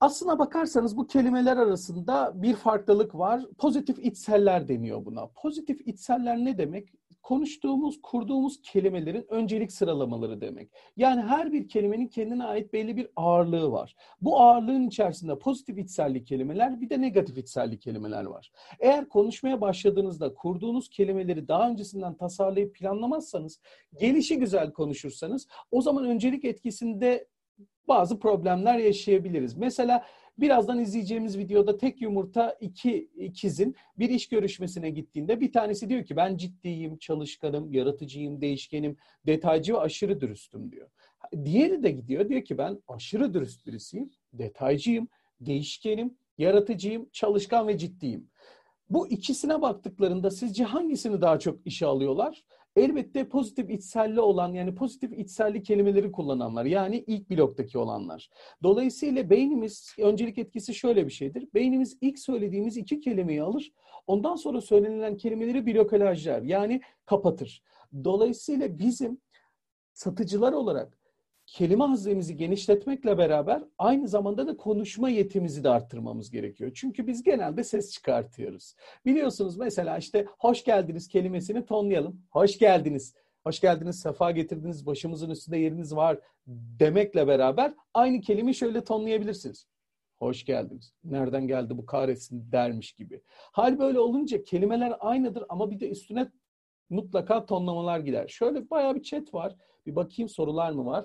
[0.00, 3.42] Aslına bakarsanız bu kelimeler arasında bir farklılık var.
[3.58, 5.26] Pozitif içseller deniyor buna.
[5.26, 6.88] Pozitif içseller ne demek?
[7.24, 10.70] Konuştuğumuz, kurduğumuz kelimelerin öncelik sıralamaları demek.
[10.96, 13.96] Yani her bir kelimenin kendine ait belli bir ağırlığı var.
[14.20, 18.50] Bu ağırlığın içerisinde pozitif içselli kelimeler bir de negatif içselli kelimeler var.
[18.80, 23.60] Eğer konuşmaya başladığınızda kurduğunuz kelimeleri daha öncesinden tasarlayıp planlamazsanız,
[24.00, 27.28] gelişi güzel konuşursanız o zaman öncelik etkisinde
[27.88, 29.56] bazı problemler yaşayabiliriz.
[29.56, 30.04] Mesela
[30.38, 36.16] birazdan izleyeceğimiz videoda tek yumurta iki ikizin bir iş görüşmesine gittiğinde bir tanesi diyor ki
[36.16, 40.88] ben ciddiyim, çalışkanım, yaratıcıyım, değişkenim, detaycı ve aşırı dürüstüm diyor.
[41.44, 45.08] Diğeri de gidiyor diyor ki ben aşırı dürüst birisiyim, detaycıyım,
[45.40, 48.28] değişkenim, yaratıcıyım, çalışkan ve ciddiyim.
[48.90, 52.44] Bu ikisine baktıklarında sizce hangisini daha çok işe alıyorlar?
[52.76, 58.30] Elbette pozitif içselli olan yani pozitif içselli kelimeleri kullananlar yani ilk bloktaki olanlar.
[58.62, 61.48] Dolayısıyla beynimiz öncelik etkisi şöyle bir şeydir.
[61.54, 63.72] Beynimiz ilk söylediğimiz iki kelimeyi alır.
[64.06, 67.62] Ondan sonra söylenilen kelimeleri blokelajlar yani kapatır.
[68.04, 69.18] Dolayısıyla bizim
[69.92, 70.98] satıcılar olarak
[71.46, 76.70] kelime haznemizi genişletmekle beraber aynı zamanda da konuşma yetimizi de arttırmamız gerekiyor.
[76.74, 78.74] Çünkü biz genelde ses çıkartıyoruz.
[79.06, 82.22] Biliyorsunuz mesela işte hoş geldiniz kelimesini tonlayalım.
[82.30, 83.14] Hoş geldiniz.
[83.44, 89.66] Hoş geldiniz, sefa getirdiniz, başımızın üstünde yeriniz var demekle beraber aynı kelimeyi şöyle tonlayabilirsiniz.
[90.16, 90.92] Hoş geldiniz.
[91.04, 93.22] Nereden geldi bu kahretsin dermiş gibi.
[93.28, 96.30] Hal böyle olunca kelimeler aynıdır ama bir de üstüne
[96.90, 98.28] mutlaka tonlamalar gider.
[98.28, 99.56] Şöyle bayağı bir chat var.
[99.86, 101.04] Bir bakayım sorular mı var?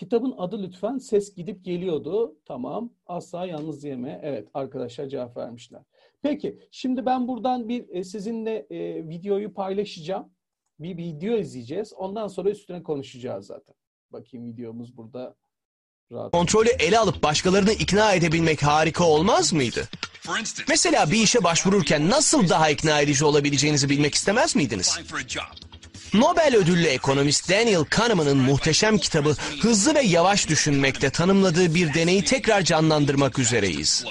[0.00, 2.36] Kitabın adı lütfen ses gidip geliyordu.
[2.46, 2.90] Tamam.
[3.06, 4.20] Asla yalnız yeme.
[4.22, 5.82] Evet arkadaşlar cevap vermişler.
[6.22, 10.32] Peki şimdi ben buradan bir e, sizinle e, videoyu paylaşacağım.
[10.78, 11.92] Bir video izleyeceğiz.
[11.92, 13.74] Ondan sonra üstüne konuşacağız zaten.
[14.12, 15.34] Bakayım videomuz burada.
[16.12, 16.32] Rahat.
[16.32, 19.88] Kontrolü ele alıp başkalarını ikna edebilmek harika olmaz mıydı?
[20.68, 24.98] Mesela bir işe başvururken nasıl daha ikna edici olabileceğinizi bilmek istemez miydiniz?
[26.14, 32.62] Nobel ödüllü ekonomist Daniel Kahneman'ın muhteşem kitabı Hızlı ve Yavaş Düşünmekte tanımladığı bir deneyi tekrar
[32.62, 34.04] canlandırmak üzereyiz.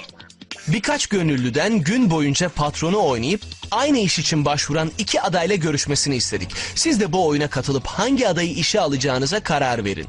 [0.68, 6.50] Birkaç gönüllüden gün boyunca patronu oynayıp aynı iş için başvuran iki adayla görüşmesini istedik.
[6.74, 10.06] Siz de bu oyuna katılıp hangi adayı işe alacağınıza karar verin.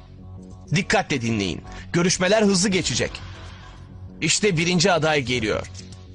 [0.75, 1.61] Dikkatle dinleyin.
[1.93, 3.11] Görüşmeler hızlı geçecek.
[4.21, 5.67] İşte birinci aday geliyor.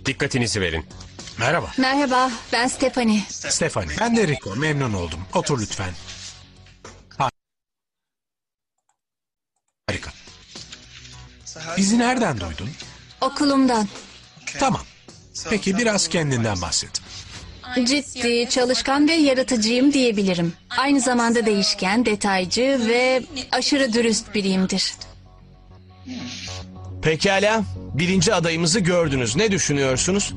[0.07, 0.85] Dikkatinizi verin.
[1.39, 1.71] Merhaba.
[1.79, 3.21] Merhaba, ben Stephanie.
[3.29, 3.93] Stefani.
[4.01, 4.57] Ben de Rico.
[4.57, 5.21] Memnun oldum.
[5.35, 5.91] Otur lütfen.
[9.89, 10.11] Harika.
[11.77, 12.71] Bizi nereden duydun?
[13.21, 13.89] Okulumdan.
[14.59, 14.83] Tamam.
[15.51, 17.01] Peki biraz kendinden bahset.
[17.85, 20.53] Ciddi, çalışkan ve yaratıcıyım diyebilirim.
[20.79, 23.23] Aynı zamanda değişken, detaycı ve
[23.53, 24.95] aşırı dürüst biriyimdir.
[27.03, 29.37] Pekala, birinci adayımızı gördünüz.
[29.37, 30.35] Ne düşünüyorsunuz?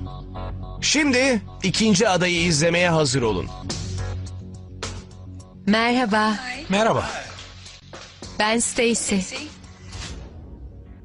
[0.81, 3.47] Şimdi ikinci adayı izlemeye hazır olun.
[5.65, 6.35] Merhaba,
[6.69, 7.09] Merhaba.
[8.39, 9.15] ben Stacy.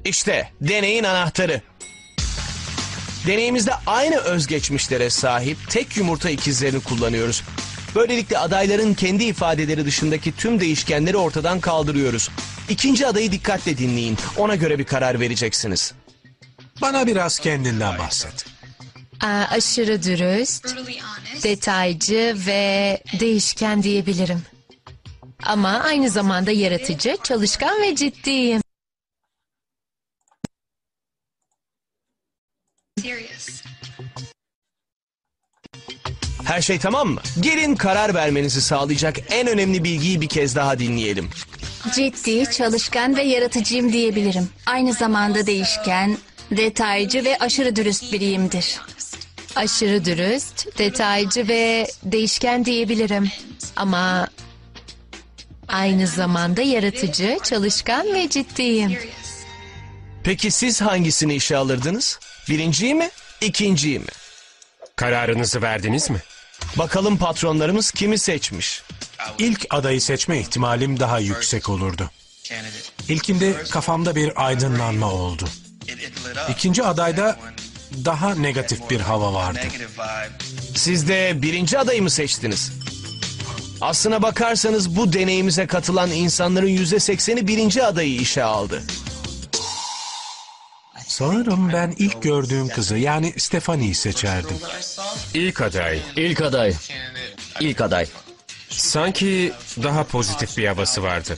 [0.05, 1.61] İşte deneyin anahtarı.
[3.27, 7.43] Deneyimizde aynı özgeçmişlere sahip tek yumurta ikizlerini kullanıyoruz.
[7.95, 12.29] Böylelikle adayların kendi ifadeleri dışındaki tüm değişkenleri ortadan kaldırıyoruz.
[12.69, 14.17] İkinci adayı dikkatle dinleyin.
[14.37, 15.93] Ona göre bir karar vereceksiniz.
[16.81, 18.45] Bana biraz kendinden bahset.
[19.25, 20.75] Aa, aşırı dürüst,
[21.43, 24.41] detaycı ve değişken diyebilirim.
[25.43, 28.61] Ama aynı zamanda yaratıcı, çalışkan ve ciddiyim.
[36.43, 37.21] Her şey tamam mı?
[37.39, 41.29] Gelin karar vermenizi sağlayacak en önemli bilgiyi bir kez daha dinleyelim.
[41.95, 44.49] Ciddi, çalışkan ve yaratıcıyım diyebilirim.
[44.65, 46.17] Aynı zamanda değişken,
[46.51, 48.79] detaycı ve aşırı dürüst biriyimdir.
[49.55, 53.31] Aşırı dürüst, detaycı ve değişken diyebilirim.
[53.75, 54.27] Ama
[55.67, 58.97] aynı zamanda yaratıcı, çalışkan ve ciddiyim.
[60.23, 62.19] Peki siz hangisini işe alırdınız?
[62.49, 63.09] Birinciyi mi,
[63.41, 64.05] ikinciyi mi?
[64.95, 66.21] Kararınızı verdiniz mi?
[66.75, 68.83] Bakalım patronlarımız kimi seçmiş?
[69.37, 72.11] İlk adayı seçme ihtimalim daha yüksek olurdu.
[73.09, 75.47] İlkinde kafamda bir aydınlanma oldu.
[76.49, 77.37] İkinci adayda
[78.05, 79.59] daha negatif bir hava vardı.
[80.75, 82.71] Siz de birinci adayı mı seçtiniz?
[83.81, 88.83] Aslına bakarsanız bu deneyimize katılan insanların yüzde sekseni birinci adayı işe aldı.
[91.07, 94.57] Sanırım ben ilk gördüğüm kızı yani Stephanie'yi seçerdim.
[95.33, 95.99] İlk aday.
[96.15, 96.73] İlk aday.
[97.59, 98.07] İlk aday.
[98.69, 101.37] Sanki daha pozitif bir havası vardı.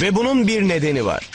[0.00, 1.30] Ve bunun bir nedeni var.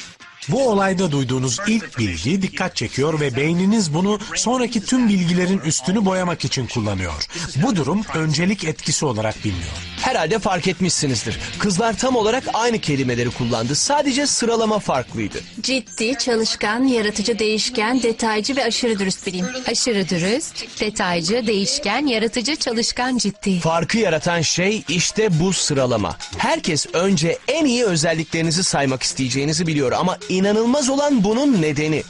[0.49, 6.45] Bu olayda duyduğunuz ilk bilgi dikkat çekiyor ve beyniniz bunu sonraki tüm bilgilerin üstünü boyamak
[6.45, 7.27] için kullanıyor.
[7.55, 9.71] Bu durum öncelik etkisi olarak biliniyor.
[10.01, 11.39] Herhalde fark etmişsinizdir.
[11.60, 13.75] Kızlar tam olarak aynı kelimeleri kullandı.
[13.75, 15.38] Sadece sıralama farklıydı.
[15.62, 19.45] Ciddi, çalışkan, yaratıcı, değişken, detaycı ve aşırı dürüst biriyim.
[19.71, 23.60] Aşırı dürüst, detaycı, değişken, yaratıcı, çalışkan, ciddi.
[23.60, 26.17] Farkı yaratan şey işte bu sıralama.
[26.38, 32.04] Herkes önce en iyi özelliklerinizi saymak isteyeceğinizi biliyor ama inanılmaz olan bunun nedeni.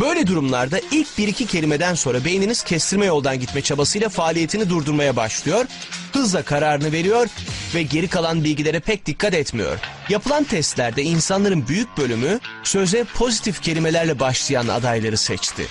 [0.00, 5.64] Böyle durumlarda ilk bir iki kelimeden sonra beyniniz kestirme yoldan gitme çabasıyla faaliyetini durdurmaya başlıyor,
[6.12, 7.26] hızla kararını veriyor
[7.74, 9.78] ve geri kalan bilgilere pek dikkat etmiyor.
[10.08, 15.66] Yapılan testlerde insanların büyük bölümü söze pozitif kelimelerle başlayan adayları seçti.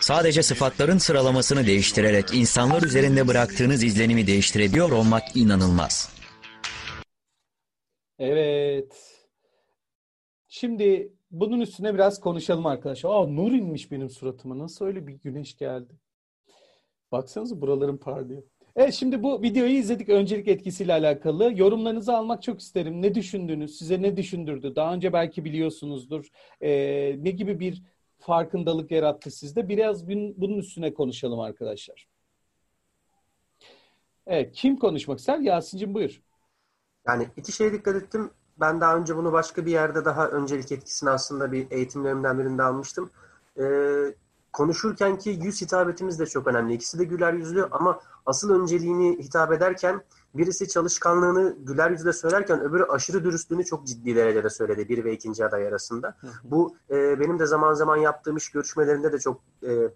[0.00, 6.08] Sadece sıfatların sıralamasını değiştirerek insanlar üzerinde bıraktığınız izlenimi değiştirebiliyor olmak inanılmaz.
[8.18, 9.13] Evet.
[10.56, 13.10] Şimdi bunun üstüne biraz konuşalım arkadaşlar.
[13.10, 14.58] Aa nur inmiş benim suratıma.
[14.58, 15.94] Nasıl öyle bir güneş geldi?
[17.12, 18.42] Baksanıza buralarım parlıyor.
[18.76, 21.52] Evet şimdi bu videoyu izledik öncelik etkisiyle alakalı.
[21.56, 23.02] Yorumlarınızı almak çok isterim.
[23.02, 23.78] Ne düşündünüz?
[23.78, 24.76] Size ne düşündürdü?
[24.76, 26.28] Daha önce belki biliyorsunuzdur.
[26.60, 27.82] Ee, ne gibi bir
[28.18, 29.68] farkındalık yarattı sizde?
[29.68, 32.08] Biraz bunun üstüne konuşalım arkadaşlar.
[34.26, 35.38] Evet kim konuşmak ister?
[35.38, 36.22] Yasin'cim buyur.
[37.06, 38.30] Yani iki şeye dikkat ettim.
[38.60, 43.10] Ben daha önce bunu başka bir yerde daha öncelik etkisini aslında bir eğitimlerimden birinde almıştım.
[43.58, 44.14] Ee,
[44.52, 46.74] konuşurken ki yüz hitabetimiz de çok önemli.
[46.74, 50.02] İkisi de güler yüzlü ama asıl önceliğini hitap ederken
[50.34, 55.44] birisi çalışkanlığını güler yüzle söylerken öbürü aşırı dürüstlüğünü çok ciddi derecede söyledi bir ve ikinci
[55.44, 56.16] aday arasında.
[56.44, 59.88] Bu e, benim de zaman zaman yaptığım iş görüşmelerinde de çok e,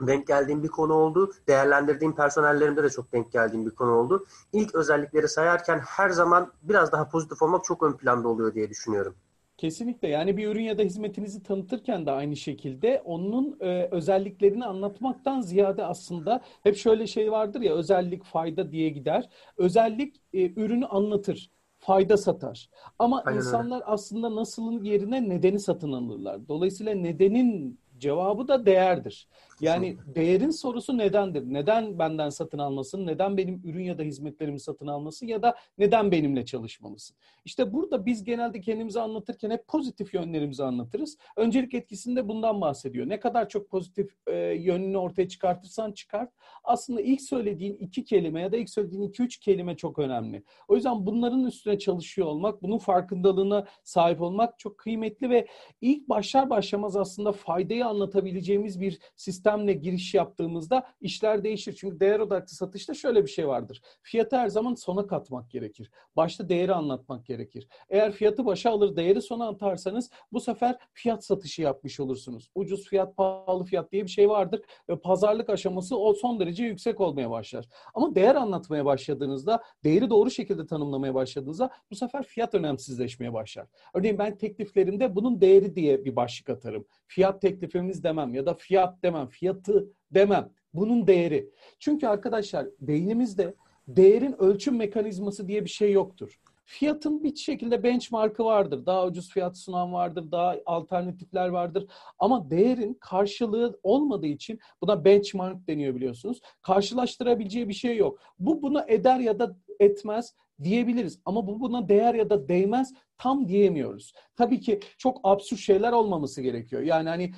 [0.00, 1.32] denk geldiğim bir konu oldu.
[1.48, 4.26] Değerlendirdiğim personellerimde de çok denk geldiğim bir konu oldu.
[4.52, 9.16] İlk özellikleri sayarken her zaman biraz daha pozitif olmak çok ön planda oluyor diye düşünüyorum.
[9.56, 15.40] Kesinlikle yani bir ürün ya da hizmetinizi tanıtırken de aynı şekilde onun e, özelliklerini anlatmaktan
[15.40, 19.28] ziyade aslında hep şöyle şey vardır ya özellik fayda diye gider.
[19.56, 22.70] Özellik e, ürünü anlatır, fayda satar.
[22.98, 23.58] Ama Aynen öyle.
[23.58, 26.48] insanlar aslında nasılın yerine nedeni satın alırlar.
[26.48, 29.28] Dolayısıyla nedenin cevabı da değerdir.
[29.60, 31.42] Yani değerin sorusu nedendir?
[31.46, 33.06] Neden benden satın almasın?
[33.06, 35.26] Neden benim ürün ya da hizmetlerimi satın almasın?
[35.26, 37.16] Ya da neden benimle çalışmalısın?
[37.44, 41.18] İşte burada biz genelde kendimizi anlatırken hep pozitif yönlerimizi anlatırız.
[41.36, 43.08] Öncelik etkisinde bundan bahsediyor.
[43.08, 46.30] Ne kadar çok pozitif e, yönünü ortaya çıkartırsan çıkart.
[46.64, 50.42] Aslında ilk söylediğin iki kelime ya da ilk söylediğin iki üç kelime çok önemli.
[50.68, 55.46] O yüzden bunların üstüne çalışıyor olmak, bunun farkındalığına sahip olmak çok kıymetli ve
[55.80, 61.72] ilk başlar başlamaz aslında faydayı anlatabileceğimiz bir sistem sistemle giriş yaptığımızda işler değişir.
[61.72, 63.82] Çünkü değer odaklı satışta şöyle bir şey vardır.
[64.02, 65.90] Fiyatı her zaman sona katmak gerekir.
[66.16, 67.68] Başta değeri anlatmak gerekir.
[67.90, 72.50] Eğer fiyatı başa alır değeri sona atarsanız bu sefer fiyat satışı yapmış olursunuz.
[72.54, 77.00] Ucuz fiyat, pahalı fiyat diye bir şey vardır ve pazarlık aşaması o son derece yüksek
[77.00, 77.68] olmaya başlar.
[77.94, 83.66] Ama değer anlatmaya başladığınızda, değeri doğru şekilde tanımlamaya başladığınızda bu sefer fiyat önemsizleşmeye başlar.
[83.94, 86.86] Örneğin ben tekliflerimde bunun değeri diye bir başlık atarım.
[87.06, 90.50] Fiyat teklifimiz demem ya da fiyat demem, fiyatı demem.
[90.74, 91.50] Bunun değeri.
[91.78, 93.54] Çünkü arkadaşlar beynimizde
[93.88, 96.40] değerin ölçüm mekanizması diye bir şey yoktur.
[96.64, 98.86] Fiyatın bir şekilde benchmark'ı vardır.
[98.86, 101.86] Daha ucuz fiyat sunan vardır, daha alternatifler vardır.
[102.18, 106.40] Ama değerin karşılığı olmadığı için buna benchmark deniyor biliyorsunuz.
[106.62, 108.20] Karşılaştırabileceği bir şey yok.
[108.38, 111.20] Bu buna eder ya da etmez diyebiliriz.
[111.24, 114.12] Ama bu buna değer ya da değmez tam diyemiyoruz.
[114.36, 116.82] Tabii ki çok absürt şeyler olmaması gerekiyor.
[116.82, 117.32] Yani hani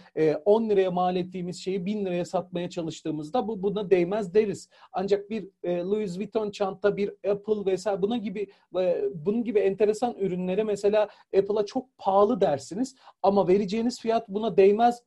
[0.45, 4.69] 10 e, liraya mal ettiğimiz şeyi 1000 liraya satmaya çalıştığımızda bu buna değmez deriz.
[4.93, 8.47] Ancak bir e, Louis Vuitton çanta, bir Apple vesaire buna gibi
[8.79, 15.03] e, bunun gibi enteresan ürünlere mesela Apple'a çok pahalı dersiniz ama vereceğiniz fiyat buna değmez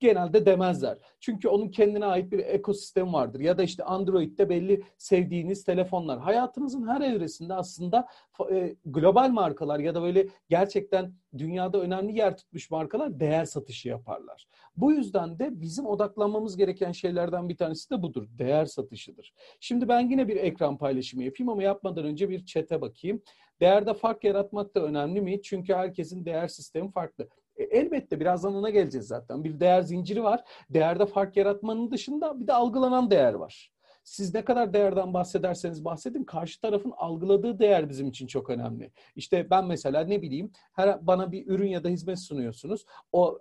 [0.00, 0.98] genelde demezler.
[1.20, 3.40] Çünkü onun kendine ait bir ekosistem vardır.
[3.40, 6.20] Ya da işte Android'de belli sevdiğiniz telefonlar.
[6.20, 8.06] Hayatınızın her evresinde aslında
[8.52, 14.48] e, global markalar ya da böyle gerçekten dünyada önemli yer tutmuş markalar değer satışı yaparlar.
[14.76, 18.26] Bu yüzden de bizim odaklanmamız gereken şeylerden bir tanesi de budur.
[18.30, 19.34] Değer satışıdır.
[19.60, 23.22] Şimdi ben yine bir ekran paylaşımı yapayım ama yapmadan önce bir çete bakayım.
[23.60, 25.42] Değerde fark yaratmak da önemli mi?
[25.42, 27.28] Çünkü herkesin değer sistemi farklı.
[27.56, 29.44] E, elbette birazdan ona geleceğiz zaten.
[29.44, 30.44] Bir değer zinciri var.
[30.70, 33.72] Değerde fark yaratmanın dışında bir de algılanan değer var.
[34.04, 38.90] Siz ne kadar değerden bahsederseniz bahsedin karşı tarafın algıladığı değer bizim için çok önemli.
[39.16, 42.84] İşte ben mesela ne bileyim her bana bir ürün ya da hizmet sunuyorsunuz.
[43.12, 43.38] O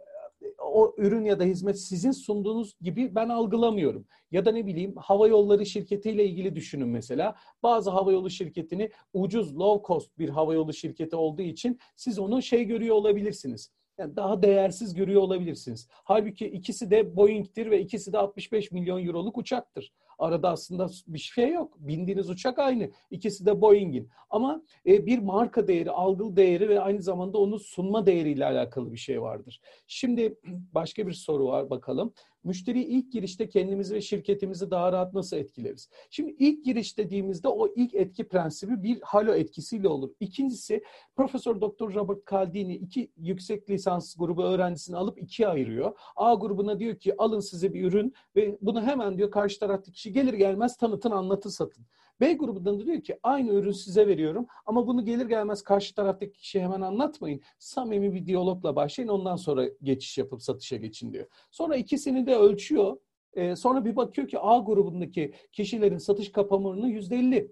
[0.60, 4.06] o ürün ya da hizmet sizin sunduğunuz gibi ben algılamıyorum.
[4.32, 7.36] Ya da ne bileyim hava yolları şirketiyle ilgili düşünün mesela.
[7.64, 12.42] Bazı hava yolu şirketini ucuz, low cost bir hava yolu şirketi olduğu için siz onu
[12.42, 15.88] şey görüyor olabilirsiniz yani daha değersiz görüyor olabilirsiniz.
[15.92, 19.94] Halbuki ikisi de Boeing'tir ve ikisi de 65 milyon euroluk uçaktır.
[20.20, 21.78] Arada aslında bir şey yok.
[21.80, 22.92] Bindiğiniz uçak aynı.
[23.12, 24.10] İkisi de Boeing'in.
[24.30, 28.98] Ama e, bir marka değeri, algıl değeri ve aynı zamanda onu sunma değeriyle alakalı bir
[28.98, 29.62] şey vardır.
[29.88, 30.38] Şimdi
[30.74, 32.14] başka bir soru var bakalım.
[32.44, 35.90] Müşteri ilk girişte kendimizi ve şirketimizi daha rahat nasıl etkileriz?
[36.10, 40.10] Şimdi ilk giriş dediğimizde o ilk etki prensibi bir halo etkisiyle olur.
[40.20, 40.84] İkincisi
[41.16, 45.98] Profesör Doktor Robert Caldini iki yüksek lisans grubu öğrencisini alıp ikiye ayırıyor.
[46.16, 50.14] A grubuna diyor ki alın size bir ürün ve bunu hemen diyor karşı taraftaki kişi
[50.14, 51.86] gelir gelmez tanıtın, anlatın, satın.
[52.20, 56.34] B grubundan da diyor ki aynı ürün size veriyorum ama bunu gelir gelmez karşı taraftaki
[56.34, 57.42] kişiye hemen anlatmayın.
[57.60, 61.28] Samimi bir diyalogla başlayın ondan sonra geçiş yapıp satışa geçin diyor.
[61.52, 62.98] Sonra ikisini de ölçüyor.
[63.34, 67.52] Ee, sonra bir bakıyor ki A grubundaki kişilerin satış kapamırını yüzde elli.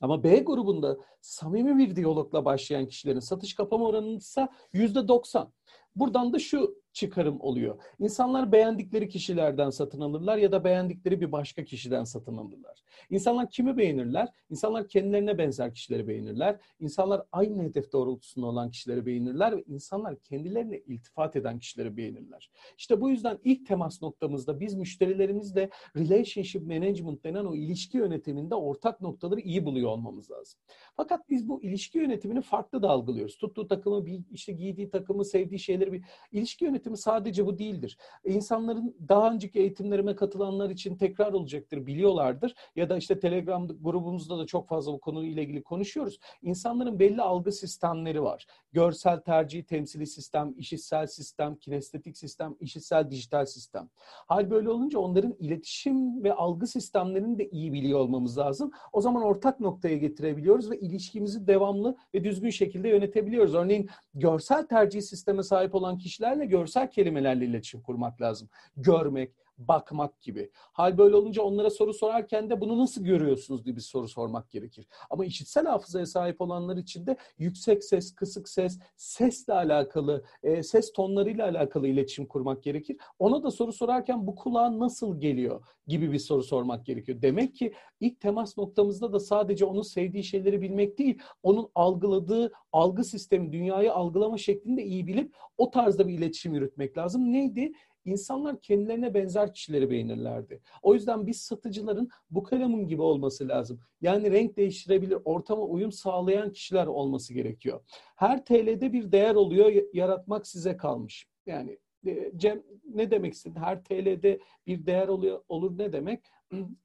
[0.00, 5.52] Ama B grubunda samimi bir diyalogla başlayan kişilerin satış kapama oranı ise yüzde doksan.
[5.96, 7.78] Buradan da şu çıkarım oluyor.
[7.98, 12.82] İnsanlar beğendikleri kişilerden satın alırlar ya da beğendikleri bir başka kişiden satın alırlar.
[13.10, 14.28] İnsanlar kimi beğenirler?
[14.50, 16.60] İnsanlar kendilerine benzer kişileri beğenirler.
[16.80, 22.50] İnsanlar aynı hedef doğrultusunda olan kişileri beğenirler ve insanlar kendilerine iltifat eden kişileri beğenirler.
[22.78, 29.00] İşte bu yüzden ilk temas noktamızda biz müşterilerimizle relationship management denen o ilişki yönetiminde ortak
[29.00, 30.60] noktaları iyi buluyor olmamız lazım.
[30.98, 33.36] Fakat biz bu ilişki yönetimini farklı da algılıyoruz.
[33.36, 37.98] Tuttuğu takımı, işte giydiği takımı, sevdiği şeyleri bir ilişki yönetimi sadece bu değildir.
[38.24, 42.54] İnsanların daha önceki eğitimlerime katılanlar için tekrar olacaktır, biliyorlardır.
[42.76, 46.18] Ya da işte Telegram grubumuzda da çok fazla bu konuyla ilgili konuşuyoruz.
[46.42, 48.46] İnsanların belli algı sistemleri var.
[48.72, 53.88] Görsel tercih, temsili sistem, işitsel sistem, kinestetik sistem, işitsel dijital sistem.
[54.26, 58.70] Hal böyle olunca onların iletişim ve algı sistemlerini de iyi biliyor olmamız lazım.
[58.92, 63.54] O zaman ortak noktaya getirebiliyoruz ve ilişkimizi devamlı ve düzgün şekilde yönetebiliyoruz.
[63.54, 68.48] Örneğin görsel tercih sisteme sahip olan kişilerle görsel kelimelerle iletişim kurmak lazım.
[68.76, 70.50] Görmek, bakmak gibi.
[70.54, 74.86] Hal böyle olunca onlara soru sorarken de bunu nasıl görüyorsunuz diye bir soru sormak gerekir.
[75.10, 80.92] Ama işitsel hafızaya sahip olanlar için de yüksek ses, kısık ses, sesle alakalı, e, ses
[80.92, 82.96] tonlarıyla alakalı iletişim kurmak gerekir.
[83.18, 87.22] Ona da soru sorarken bu kulağa nasıl geliyor gibi bir soru sormak gerekiyor.
[87.22, 93.04] Demek ki ilk temas noktamızda da sadece onun sevdiği şeyleri bilmek değil, onun algıladığı algı
[93.04, 97.32] sistemi, dünyayı algılama şeklinde iyi bilip o tarzda bir iletişim yürütmek lazım.
[97.32, 97.72] Neydi?
[98.08, 100.60] İnsanlar kendilerine benzer kişileri beğenirlerdi.
[100.82, 103.80] O yüzden biz satıcıların bu kalemun gibi olması lazım.
[104.00, 107.80] Yani renk değiştirebilir, ortama uyum sağlayan kişiler olması gerekiyor.
[108.16, 111.26] Her TL'de bir değer oluyor, yaratmak size kalmış.
[111.46, 112.62] Yani e, Cem
[112.94, 113.58] ne demek istedi?
[113.58, 116.20] Her TL'de bir değer oluyor, olur ne demek?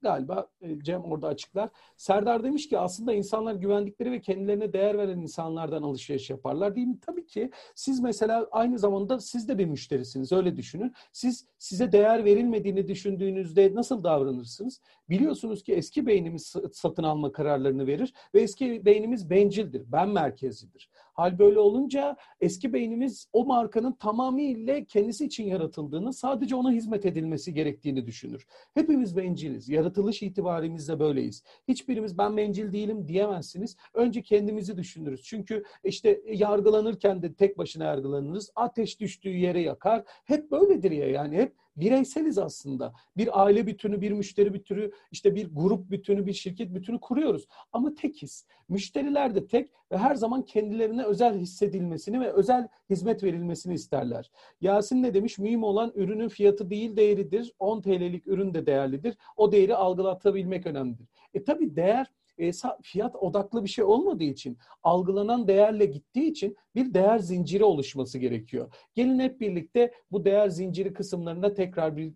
[0.02, 1.70] Galiba e, Cem orada açıklar.
[1.98, 7.00] Serdar demiş ki aslında insanlar güvendikleri ve kendilerine değer veren insanlardan alışveriş yaparlar değil mi?
[7.02, 10.94] Tabii ki siz mesela aynı zamanda siz de bir müşterisiniz öyle düşünün.
[11.12, 14.82] Siz size değer verilmediğini düşündüğünüzde nasıl davranırsınız?
[15.10, 20.90] Biliyorsunuz ki eski beynimiz satın alma kararlarını verir ve eski beynimiz bencildir, ben merkezlidir.
[21.14, 27.54] Hal böyle olunca eski beynimiz o markanın tamamıyla kendisi için yaratıldığını, sadece ona hizmet edilmesi
[27.54, 28.48] gerektiğini düşünür.
[28.74, 29.70] Hepimiz benciliz.
[29.70, 31.44] Yaratılış itibarimizde böyleyiz.
[31.68, 33.78] Hiçbirimiz ben bencil değilim diyemezsiniz.
[33.94, 35.24] Önce kendimizi düşünürüz.
[35.24, 38.52] Çünkü işte yargılanırken de tek başına yargılanırız.
[38.56, 40.04] Ateş düştüğü yere yakar.
[40.26, 42.94] Hep böyledir ya yani hep bireyseliz aslında.
[43.18, 47.48] Bir aile bütünü, bir müşteri bütünü, işte bir grup bütünü, bir şirket bütünü kuruyoruz.
[47.74, 48.46] Ama tekiz.
[48.70, 54.32] Müşteriler de tek ve her zaman kendilerine özel hissedilmesini ve özel hizmet verilmesini isterler.
[54.62, 55.38] Yasin ne demiş?
[55.38, 57.54] Mühim olan ürünün fiyatı değil değeridir.
[57.60, 59.18] 10 TL'lik ürün de değerlidir.
[59.38, 61.08] O değeri algılatabilmek önemlidir.
[61.34, 62.08] E tabi değer
[62.38, 68.18] e, fiyat odaklı bir şey olmadığı için, algılanan değerle gittiği için bir değer zinciri oluşması
[68.18, 68.74] gerekiyor.
[68.96, 72.14] Gelin hep birlikte bu değer zinciri kısımlarına tekrar bir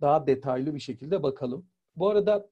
[0.00, 1.66] daha detaylı bir şekilde bakalım.
[1.96, 2.48] Bu arada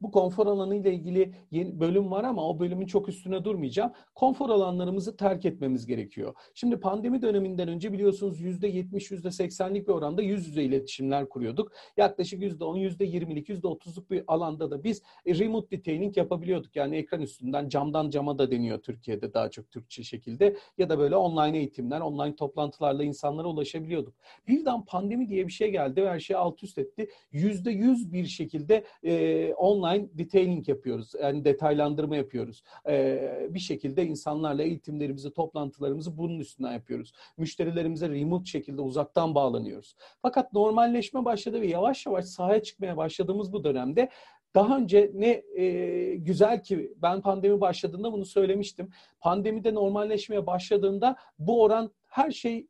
[0.00, 3.92] bu konfor alanı ile ilgili yeni bölüm var ama o bölümün çok üstüne durmayacağım.
[4.14, 6.34] Konfor alanlarımızı terk etmemiz gerekiyor.
[6.54, 11.72] Şimdi pandemi döneminden önce biliyorsunuz %70, %80'lik bir oranda yüz yüze iletişimler kuruyorduk.
[11.96, 16.76] Yaklaşık %10, %20'lik, %30'luk bir alanda da biz remote detailing yapabiliyorduk.
[16.76, 20.56] Yani ekran üstünden camdan cama da deniyor Türkiye'de daha çok Türkçe şekilde.
[20.78, 24.14] Ya da böyle online eğitimler, online toplantılarla insanlara ulaşabiliyorduk.
[24.48, 27.08] Birden pandemi diye bir şey geldi ve her şeyi alt üst etti.
[27.32, 31.12] %100 bir şekilde e, online online detailing yapıyoruz.
[31.22, 32.62] Yani detaylandırma yapıyoruz.
[32.88, 37.12] Ee, bir şekilde insanlarla eğitimlerimizi, toplantılarımızı bunun üstünden yapıyoruz.
[37.36, 39.96] Müşterilerimize remote şekilde uzaktan bağlanıyoruz.
[40.22, 44.10] Fakat normalleşme başladı ve yavaş yavaş sahaya çıkmaya başladığımız bu dönemde
[44.54, 48.90] daha önce ne e, güzel ki ben pandemi başladığında bunu söylemiştim.
[49.20, 52.66] Pandemide normalleşmeye başladığında bu oran her şey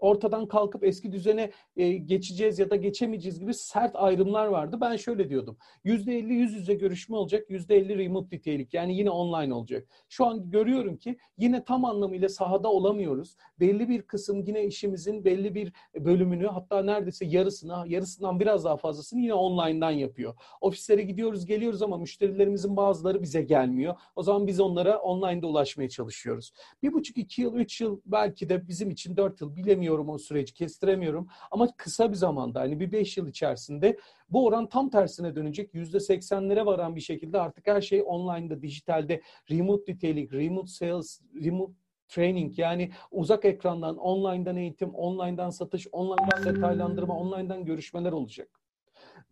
[0.00, 4.78] ortadan kalkıp eski düzene e, geçeceğiz ya da geçemeyeceğiz gibi sert ayrımlar vardı.
[4.80, 5.56] Ben şöyle diyordum.
[5.84, 9.88] %50 yüz yüze görüşme olacak, %50 remote detailing yani yine online olacak.
[10.08, 13.36] Şu an görüyorum ki yine tam anlamıyla sahada olamıyoruz.
[13.60, 19.20] Belli bir kısım yine işimizin belli bir bölümünü hatta neredeyse yarısını, yarısından biraz daha fazlasını
[19.20, 20.34] yine online'dan yapıyor.
[20.60, 23.94] Ofislere gidiyoruz, geliyoruz ama müşterilerimizin bazıları bize gelmiyor.
[24.16, 26.52] O zaman biz onlara online'da ulaşmaya çalışıyoruz.
[26.82, 30.18] Bir buçuk, iki yıl, üç yıl belki de bizim için dört yıl bilemiyorum bilemiyorum o
[30.18, 31.28] süreci, kestiremiyorum.
[31.50, 35.74] Ama kısa bir zamanda hani bir beş yıl içerisinde bu oran tam tersine dönecek.
[35.74, 39.20] Yüzde seksenlere varan bir şekilde artık her şey online'da, dijitalde,
[39.50, 41.72] remote detailing, remote sales, remote
[42.08, 48.59] training yani uzak ekrandan, online'dan eğitim, online'dan satış, online'dan detaylandırma, online'dan görüşmeler olacak.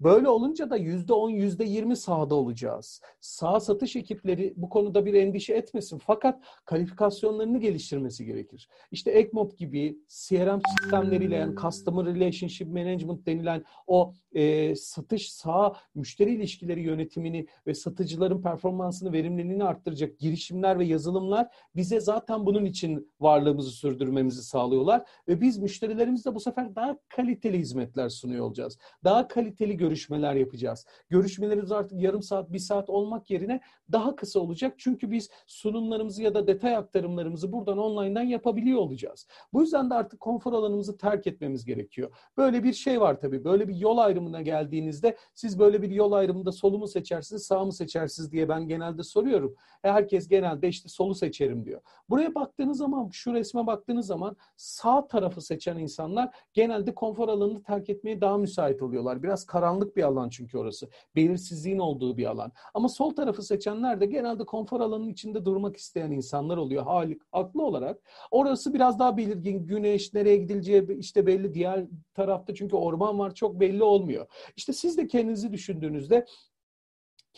[0.00, 3.00] Böyle olunca da yüzde on, yüzde yirmi sahada olacağız.
[3.20, 5.98] Sağ satış ekipleri bu konuda bir endişe etmesin.
[5.98, 8.68] Fakat kalifikasyonlarını geliştirmesi gerekir.
[8.90, 16.34] İşte ECMOP gibi CRM sistemleriyle yani Customer Relationship Management denilen o e, satış sağ müşteri
[16.34, 23.70] ilişkileri yönetimini ve satıcıların performansını, verimliliğini arttıracak girişimler ve yazılımlar bize zaten bunun için varlığımızı
[23.70, 25.02] sürdürmemizi sağlıyorlar.
[25.28, 28.78] Ve biz müşterilerimizle bu sefer daha kaliteli hizmetler sunuyor olacağız.
[29.04, 30.86] Daha kaliteli görüşmeler yapacağız.
[31.08, 33.60] Görüşmelerimiz artık yarım saat, bir saat olmak yerine
[33.92, 34.74] daha kısa olacak.
[34.78, 39.26] Çünkü biz sunumlarımızı ya da detay aktarımlarımızı buradan online'dan yapabiliyor olacağız.
[39.52, 42.10] Bu yüzden de artık konfor alanımızı terk etmemiz gerekiyor.
[42.36, 43.44] Böyle bir şey var tabii.
[43.44, 47.72] Böyle bir yol ayrımına geldiğinizde siz böyle bir yol ayrımında solu mu seçersiniz, sağ mı
[47.72, 49.54] seçersiniz diye ben genelde soruyorum.
[49.84, 51.80] E, herkes genelde işte solu seçerim diyor.
[52.10, 57.90] Buraya baktığınız zaman, şu resme baktığınız zaman sağ tarafı seçen insanlar genelde konfor alanını terk
[57.90, 59.22] etmeye daha müsait oluyorlar.
[59.22, 60.88] Biraz karanlık bir alan çünkü orası.
[61.16, 62.52] Belirsizliğin olduğu bir alan.
[62.74, 66.82] Ama sol tarafı seçenler de genelde konfor alanının içinde durmak isteyen insanlar oluyor.
[66.82, 68.02] Halik, haklı olarak.
[68.30, 69.66] Orası biraz daha belirgin.
[69.66, 71.54] Güneş, nereye gidileceği işte belli.
[71.54, 74.26] Diğer tarafta çünkü orman var çok belli olmuyor.
[74.56, 76.26] İşte siz de kendinizi düşündüğünüzde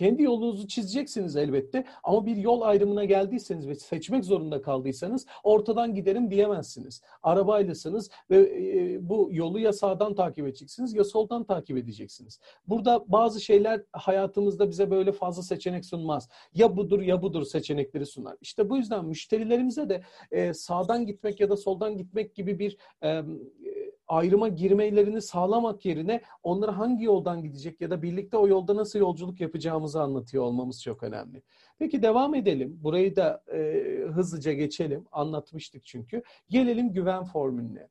[0.00, 6.30] kendi yolunuzu çizeceksiniz elbette ama bir yol ayrımına geldiyseniz ve seçmek zorunda kaldıysanız ortadan giderim
[6.30, 7.02] diyemezsiniz.
[7.22, 12.40] Arabaylısınız ve e, bu yolu ya sağdan takip edeceksiniz ya soldan takip edeceksiniz.
[12.68, 16.28] Burada bazı şeyler hayatımızda bize böyle fazla seçenek sunmaz.
[16.54, 18.36] Ya budur ya budur seçenekleri sunar.
[18.40, 23.22] İşte bu yüzden müşterilerimize de e, sağdan gitmek ya da soldan gitmek gibi bir e,
[24.10, 29.40] ayrıma girmelerini sağlamak yerine onlara hangi yoldan gidecek ya da birlikte o yolda nasıl yolculuk
[29.40, 31.42] yapacağımızı anlatıyor olmamız çok önemli.
[31.78, 32.78] Peki devam edelim.
[32.82, 33.58] Burayı da e,
[34.14, 35.04] hızlıca geçelim.
[35.12, 36.22] Anlatmıştık çünkü.
[36.48, 37.88] Gelelim güven formülüne.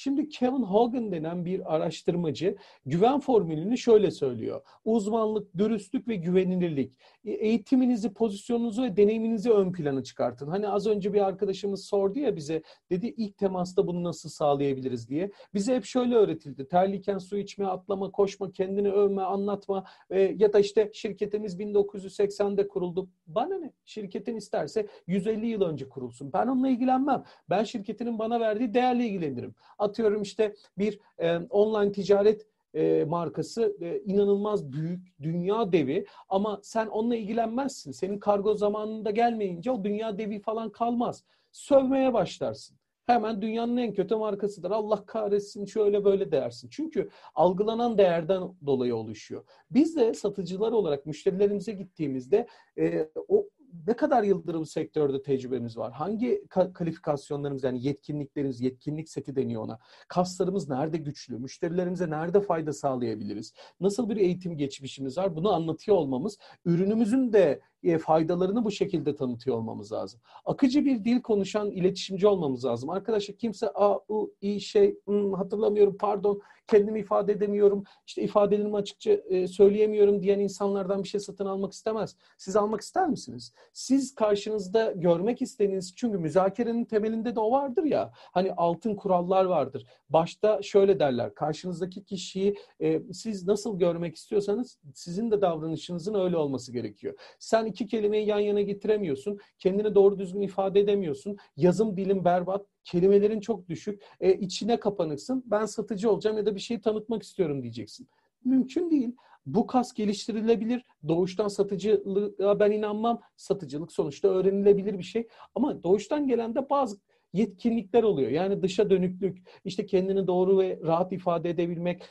[0.00, 4.60] Şimdi Kevin Hogan denen bir araştırmacı güven formülünü şöyle söylüyor.
[4.84, 6.92] Uzmanlık, dürüstlük ve güvenilirlik.
[7.24, 10.48] E, eğitiminizi, pozisyonunuzu ve deneyiminizi ön plana çıkartın.
[10.48, 15.30] Hani az önce bir arkadaşımız sordu ya bize dedi ilk temasta bunu nasıl sağlayabiliriz diye.
[15.54, 16.68] Bize hep şöyle öğretildi.
[16.68, 23.08] Terliyken su içme, atlama, koşma, kendini övme, anlatma e, ya da işte şirketimiz 1980'de kuruldu.
[23.26, 23.72] Bana ne?
[23.84, 26.32] Şirketin isterse 150 yıl önce kurulsun.
[26.32, 27.24] Ben onunla ilgilenmem.
[27.50, 29.54] Ben şirketinin bana verdiği değerle ilgilenirim.
[29.90, 36.86] Atıyorum işte bir e, online ticaret e, markası e, inanılmaz büyük, dünya devi ama sen
[36.86, 37.92] onunla ilgilenmezsin.
[37.92, 41.24] Senin kargo zamanında gelmeyince o dünya devi falan kalmaz.
[41.52, 42.76] Sövmeye başlarsın.
[43.06, 44.70] Hemen dünyanın en kötü markasıdır.
[44.70, 46.68] Allah kahretsin şöyle böyle dersin.
[46.72, 49.44] Çünkü algılanan değerden dolayı oluşuyor.
[49.70, 52.46] Biz de satıcılar olarak müşterilerimize gittiğimizde
[52.78, 53.48] e, o
[53.86, 55.92] ne kadar yıldır bu sektörde tecrübemiz var?
[55.92, 56.44] Hangi
[56.74, 59.78] kalifikasyonlarımız yani yetkinliklerimiz, yetkinlik seti deniyor ona.
[60.08, 61.38] Kaslarımız nerede güçlü?
[61.38, 63.52] Müşterilerimize nerede fayda sağlayabiliriz?
[63.80, 65.36] Nasıl bir eğitim geçmişimiz var?
[65.36, 70.20] Bunu anlatıyor olmamız, ürünümüzün de e, faydalarını bu şekilde tanıtıyor olmamız lazım.
[70.44, 72.90] Akıcı bir dil konuşan iletişimci olmamız lazım.
[72.90, 79.10] Arkadaşlar kimse a, u, i şey hmm, hatırlamıyorum pardon kendimi ifade edemiyorum işte ifadelerimi açıkça
[79.10, 82.16] e, söyleyemiyorum diyen insanlardan bir şey satın almak istemez.
[82.38, 83.52] Siz almak ister misiniz?
[83.72, 89.86] Siz karşınızda görmek istediğiniz çünkü müzakerenin temelinde de o vardır ya hani altın kurallar vardır.
[90.08, 96.72] Başta şöyle derler karşınızdaki kişiyi e, siz nasıl görmek istiyorsanız sizin de davranışınızın öyle olması
[96.72, 97.14] gerekiyor.
[97.38, 99.38] Sen iki kelimeyi yan yana getiremiyorsun.
[99.58, 101.36] Kendini doğru düzgün ifade edemiyorsun.
[101.56, 102.66] Yazım dilin berbat.
[102.84, 104.02] Kelimelerin çok düşük.
[104.20, 105.44] E, içine kapanıksın.
[105.46, 108.08] Ben satıcı olacağım ya da bir şey tanıtmak istiyorum diyeceksin.
[108.44, 109.16] Mümkün değil.
[109.46, 110.84] Bu kas geliştirilebilir.
[111.08, 113.20] Doğuştan satıcılığa ben inanmam.
[113.36, 115.28] Satıcılık sonuçta öğrenilebilir bir şey.
[115.54, 116.96] Ama doğuştan gelen de bazı
[117.32, 118.30] yetkinlikler oluyor.
[118.30, 122.02] Yani dışa dönüklük, işte kendini doğru ve rahat ifade edebilmek,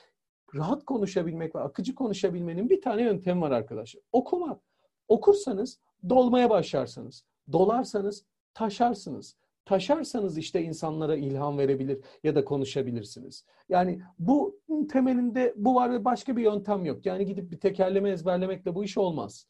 [0.55, 4.01] rahat konuşabilmek ve akıcı konuşabilmenin bir tane yöntemi var arkadaşlar.
[4.12, 4.62] Okumak.
[5.10, 5.80] Okursanız
[6.10, 7.24] dolmaya başlarsınız.
[7.51, 9.36] Dolarsanız taşarsınız.
[9.66, 13.45] Taşarsanız işte insanlara ilham verebilir ya da konuşabilirsiniz.
[13.70, 14.60] Yani bu
[14.91, 17.05] temelinde bu var ve başka bir yöntem yok.
[17.05, 19.47] Yani gidip bir tekerleme ezberlemekle bu iş olmaz.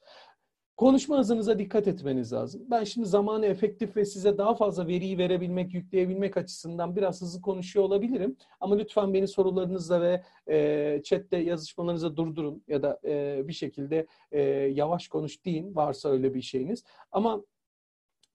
[0.80, 2.62] Konuşma hızınıza dikkat etmeniz lazım.
[2.72, 7.86] Ben şimdi zamanı efektif ve size daha fazla veriyi verebilmek, yükleyebilmek açısından biraz hızlı konuşuyor
[7.86, 8.38] olabilirim.
[8.60, 14.42] Ama lütfen beni sorularınızla ve e, chatte yazışmalarınıza durdurun ya da e, bir şekilde e,
[14.74, 16.84] yavaş konuş deyin varsa öyle bir şeyiniz.
[17.12, 17.44] Ama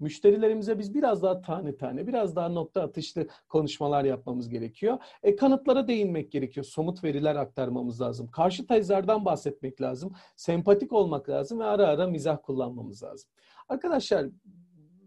[0.01, 4.99] Müşterilerimize biz biraz daha tane tane, biraz daha nokta atışlı konuşmalar yapmamız gerekiyor.
[5.23, 6.67] E, kanıtlara değinmek gerekiyor.
[6.67, 8.31] Somut veriler aktarmamız lazım.
[8.31, 10.13] Karşı tezlerden bahsetmek lazım.
[10.37, 13.31] Sempatik olmak lazım ve ara ara mizah kullanmamız lazım.
[13.69, 14.27] Arkadaşlar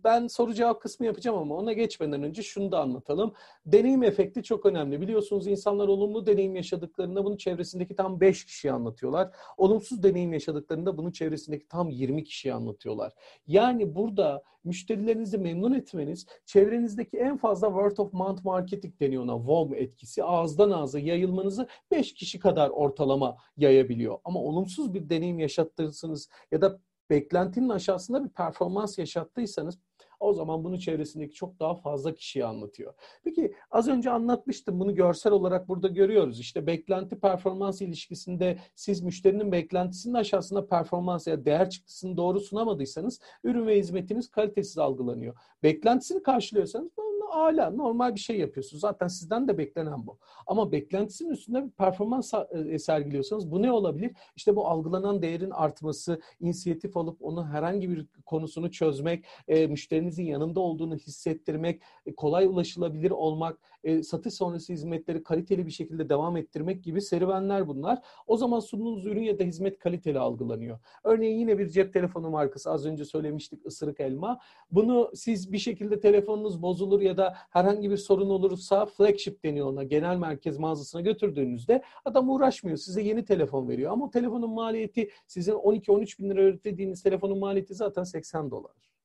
[0.04, 3.34] ben soru cevap kısmı yapacağım ama ona geçmeden önce şunu da anlatalım.
[3.66, 5.02] Deneyim efekti çok önemli.
[5.02, 9.32] Biliyorsunuz insanlar olumlu deneyim yaşadıklarında bunu çevresindeki tam 5 kişiye anlatıyorlar.
[9.58, 13.14] Olumsuz deneyim yaşadıklarında bunu çevresindeki tam 20 kişiye anlatıyorlar.
[13.48, 19.74] Yani burada müşterilerinizi memnun etmeniz, çevrenizdeki en fazla word of mouth marketing deniyor ona, WOM
[19.76, 24.18] etkisi, ağızdan ağza yayılmanızı 5 kişi kadar ortalama yayabiliyor.
[24.24, 26.80] Ama olumsuz bir deneyim yaşattırırsınız ya da
[27.10, 29.80] beklentinin aşağısında bir performans yaşattıysanız
[30.20, 32.94] o zaman bunu çevresindeki çok daha fazla kişiye anlatıyor.
[33.24, 36.40] Peki az önce anlatmıştım bunu görsel olarak burada görüyoruz.
[36.40, 43.68] İşte beklenti performans ilişkisinde siz müşterinin beklentisinin aşağısında performans ya değer çıktısını doğru sunamadıysanız ürün
[43.68, 45.36] ve hizmetiniz kalitesiz algılanıyor.
[45.64, 46.90] Beklentisini karşılıyorsanız
[47.32, 48.82] ala normal bir şey yapıyorsunuz.
[48.82, 50.18] Zaten sizden de beklenen bu.
[50.48, 52.34] Ama beklentisinin üstünde bir performans
[52.70, 54.12] e, sergiliyorsanız bu ne olabilir?
[54.36, 60.60] İşte bu algılanan değerin artması, inisiyatif alıp onu herhangi bir konusunu çözmek, e, müşterinizin yanında
[60.60, 66.84] olduğunu hissettirmek, e, kolay ulaşılabilir olmak, e, satış sonrası hizmetleri kaliteli bir şekilde devam ettirmek
[66.84, 68.02] gibi serüvenler bunlar.
[68.28, 70.80] O zaman sunduğunuz ürün ya da hizmet kaliteli algılanıyor.
[71.04, 74.40] Örneğin yine bir cep telefonu markası az önce söylemiştik ısırık elma.
[74.72, 79.84] Bunu siz bir şekilde telefonunuz bozulur ya da herhangi bir sorun olursa flagship deniyor ona.
[79.84, 82.78] Genel merkez mağazasına götürdüğünüzde adam uğraşmıyor.
[82.78, 83.92] Size yeni telefon veriyor.
[83.92, 88.97] Ama telefonun maliyeti sizin 12-13 bin lira ödediğiniz telefonun maliyeti zaten 80 dolar.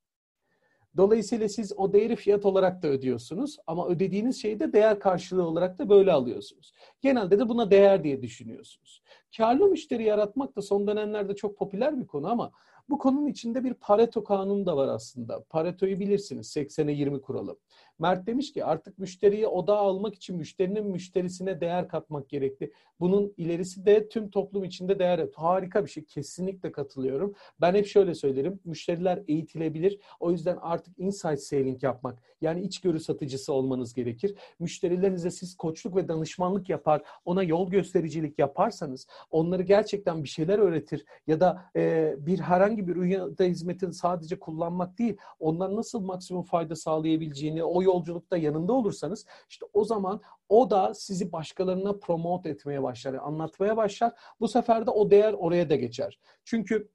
[0.97, 5.79] Dolayısıyla siz o değeri fiyat olarak da ödüyorsunuz ama ödediğiniz şeyi de değer karşılığı olarak
[5.79, 6.73] da böyle alıyorsunuz.
[7.01, 9.03] Genelde de buna değer diye düşünüyorsunuz.
[9.37, 12.53] Karlı müşteri yaratmak da son dönemlerde çok popüler bir konu ama
[12.89, 15.45] bu konunun içinde bir Pareto kanunu da var aslında.
[15.45, 17.57] Pareto'yu bilirsiniz 80'e 20 kuralı.
[17.99, 22.73] Mert demiş ki artık müşteriyi odağa almak için müşterinin müşterisine değer katmak gerekli.
[23.01, 25.29] Bunun ilerisi de tüm toplum içinde değer.
[25.35, 26.05] Harika bir şey.
[26.05, 27.35] Kesinlikle katılıyorum.
[27.61, 28.61] Ben hep şöyle söylerim.
[28.65, 29.99] Müşteriler eğitilebilir.
[30.21, 34.35] O yüzden artık insight selling yapmak yani içgörü satıcısı olmanız gerekir.
[34.59, 41.05] Müşterilerinize siz koçluk ve danışmanlık yapar, ona yol göstericilik yaparsanız, onları gerçekten bir şeyler öğretir
[41.27, 46.77] ya da e, bir herhangi bir ürün hizmetin sadece kullanmak değil, ondan nasıl maksimum fayda
[46.77, 53.15] sağlayabileceğini o yolculukta yanında olursanız işte o zaman o da sizi başkalarına promote etmeye başlar,
[53.15, 54.13] anlatmaya başlar.
[54.41, 56.19] Bu sefer de o değer oraya da geçer.
[56.45, 56.89] Çünkü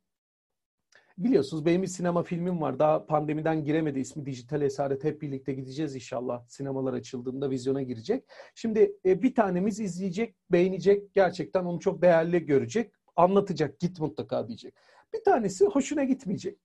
[1.17, 2.79] Biliyorsunuz benim bir sinema filmim var.
[2.79, 3.99] Daha pandemiden giremedi.
[3.99, 5.03] ismi Dijital Esaret.
[5.03, 6.47] Hep birlikte gideceğiz inşallah.
[6.47, 8.25] Sinemalar açıldığında vizyona girecek.
[8.55, 11.13] Şimdi e, bir tanemiz izleyecek, beğenecek.
[11.13, 12.91] Gerçekten onu çok değerli görecek.
[13.15, 13.79] Anlatacak.
[13.79, 14.73] Git mutlaka diyecek.
[15.13, 16.59] Bir tanesi hoşuna gitmeyecek.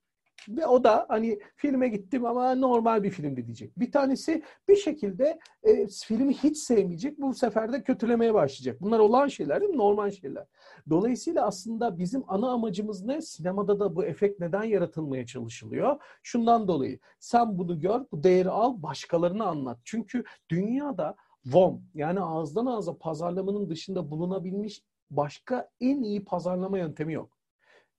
[0.48, 3.78] Ve o da hani filme gittim ama normal bir filmdi diyecek.
[3.78, 7.20] Bir tanesi bir şekilde e, filmi hiç sevmeyecek.
[7.20, 8.82] Bu sefer de kötülemeye başlayacak.
[8.82, 9.78] Bunlar olan şeyler değil mi?
[9.78, 10.46] Normal şeyler.
[10.90, 13.22] Dolayısıyla aslında bizim ana amacımız ne?
[13.22, 16.02] Sinemada da bu efekt neden yaratılmaya çalışılıyor?
[16.22, 16.98] Şundan dolayı.
[17.20, 19.78] Sen bunu gör, bu değeri al, başkalarına anlat.
[19.84, 21.16] Çünkü dünyada
[21.46, 27.41] VOM yani ağızdan ağza pazarlamanın dışında bulunabilmiş başka en iyi pazarlama yöntemi yok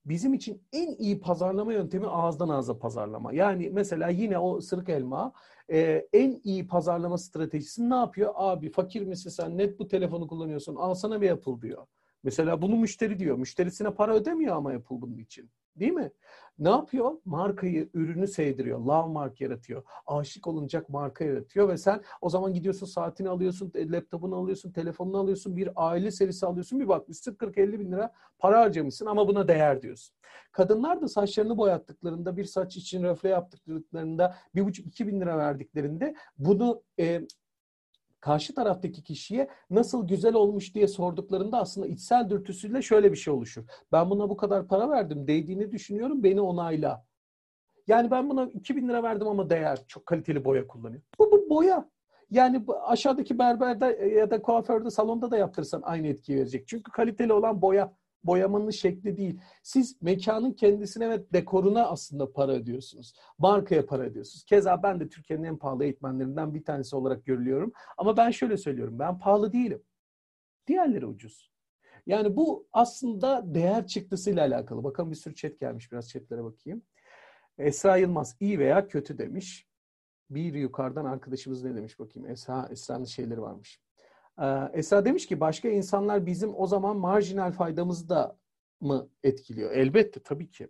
[0.04, 3.32] bizim için en iyi pazarlama yöntemi ağızdan ağza pazarlama.
[3.32, 5.32] Yani mesela yine o ısırık elma
[5.72, 8.32] e, en iyi pazarlama stratejisi ne yapıyor?
[8.36, 11.86] Abi fakir misin sen net bu telefonu kullanıyorsun alsana bir Apple diyor.
[12.22, 13.36] Mesela bunu müşteri diyor.
[13.36, 15.50] Müşterisine para ödemiyor ama Apple bunun için.
[15.76, 16.12] Değil mi?
[16.58, 17.12] Ne yapıyor?
[17.24, 18.80] Markayı, ürünü sevdiriyor.
[18.80, 19.82] Love mark yaratıyor.
[20.06, 25.56] Aşık olunacak marka yaratıyor ve sen o zaman gidiyorsun saatini alıyorsun, laptopunu alıyorsun, telefonunu alıyorsun,
[25.56, 26.80] bir aile serisi alıyorsun.
[26.80, 30.16] Bir bakmışsın 40-50 bin lira para harcamışsın ama buna değer diyorsun.
[30.52, 36.14] Kadınlar da saçlarını boyattıklarında, bir saç için röfle yaptıklarında, bir buçuk iki bin lira verdiklerinde
[36.38, 37.20] bunu e,
[38.24, 43.64] karşı taraftaki kişiye nasıl güzel olmuş diye sorduklarında aslında içsel dürtüsüyle şöyle bir şey oluşur.
[43.92, 47.04] Ben buna bu kadar para verdim, değdiğini düşünüyorum, beni onayla.
[47.86, 49.84] Yani ben buna 2000 lira verdim ama değer.
[49.88, 51.02] Çok kaliteli boya kullanıyor.
[51.18, 51.90] Bu, bu boya.
[52.30, 56.68] Yani bu aşağıdaki berberde ya da kuaförde, salonda da yaptırsan aynı etkiyi verecek.
[56.68, 57.94] Çünkü kaliteli olan boya
[58.24, 59.40] boyamanın şekli değil.
[59.62, 63.14] Siz mekanın kendisine ve dekoruna aslında para ödüyorsunuz.
[63.38, 64.44] Markaya para ödüyorsunuz.
[64.44, 67.72] Keza ben de Türkiye'nin en pahalı eğitmenlerinden bir tanesi olarak görülüyorum.
[67.98, 68.98] Ama ben şöyle söylüyorum.
[68.98, 69.82] Ben pahalı değilim.
[70.66, 71.54] Diğerleri ucuz.
[72.06, 74.84] Yani bu aslında değer çıktısıyla alakalı.
[74.84, 75.92] Bakalım bir sürü chat gelmiş.
[75.92, 76.82] Biraz chatlere bakayım.
[77.58, 79.68] Esra Yılmaz iyi veya kötü demiş.
[80.30, 82.30] Bir yukarıdan arkadaşımız ne demiş bakayım.
[82.30, 83.83] Esra, Esra'nın şeyleri varmış.
[84.40, 88.36] Ee, Esra demiş ki başka insanlar bizim o zaman marjinal faydamızı da
[88.80, 89.72] mı etkiliyor?
[89.72, 90.68] Elbette tabii ki.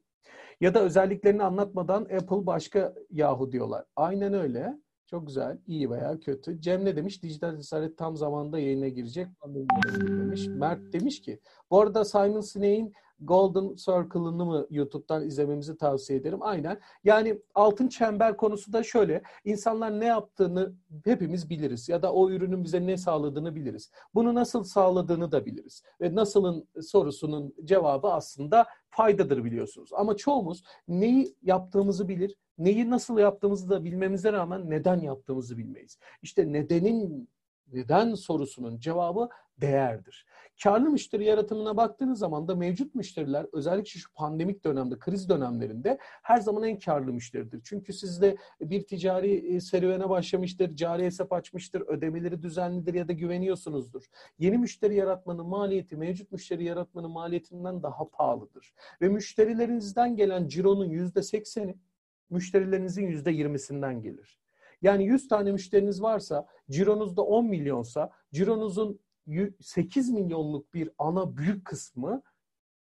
[0.60, 3.84] Ya da özelliklerini anlatmadan Apple başka Yahoo diyorlar.
[3.96, 4.84] Aynen öyle.
[5.06, 5.58] Çok güzel.
[5.66, 6.60] iyi veya kötü.
[6.60, 7.22] Cem ne demiş?
[7.22, 9.26] Dijital cesaret tam zamanda yayına girecek.
[9.44, 10.46] demiş.
[10.46, 11.40] Mert demiş ki
[11.70, 16.38] bu arada Simon Sinek'in Golden Circle'ını mı YouTube'dan izlememizi tavsiye ederim.
[16.42, 16.80] Aynen.
[17.04, 19.22] Yani altın çember konusu da şöyle.
[19.44, 20.72] İnsanlar ne yaptığını
[21.04, 21.88] hepimiz biliriz.
[21.88, 23.90] Ya da o ürünün bize ne sağladığını biliriz.
[24.14, 25.82] Bunu nasıl sağladığını da biliriz.
[26.00, 29.90] Ve nasılın sorusunun cevabı aslında faydadır biliyorsunuz.
[29.92, 35.98] Ama çoğumuz neyi yaptığımızı bilir, neyi nasıl yaptığımızı da bilmemize rağmen neden yaptığımızı bilmeyiz.
[36.22, 37.28] İşte nedenin
[37.72, 39.28] neden sorusunun cevabı
[39.60, 40.26] değerdir.
[40.62, 46.40] Karlı müşteri yaratımına baktığınız zaman da mevcut müşteriler özellikle şu pandemik dönemde, kriz dönemlerinde her
[46.40, 47.60] zaman en karlı müşteridir.
[47.64, 54.04] Çünkü sizde bir ticari e, serüvene başlamıştır, cari hesap açmıştır, ödemeleri düzenlidir ya da güveniyorsunuzdur.
[54.38, 58.74] Yeni müşteri yaratmanın maliyeti mevcut müşteri yaratmanın maliyetinden daha pahalıdır.
[59.00, 61.76] Ve müşterilerinizden gelen cironun %80'i
[62.30, 64.38] müşterilerinizin %20'sinden gelir.
[64.82, 69.00] Yani 100 tane müşteriniz varsa, cironuzda 10 milyonsa, cironuzun
[69.60, 72.22] 8 milyonluk bir ana büyük kısmı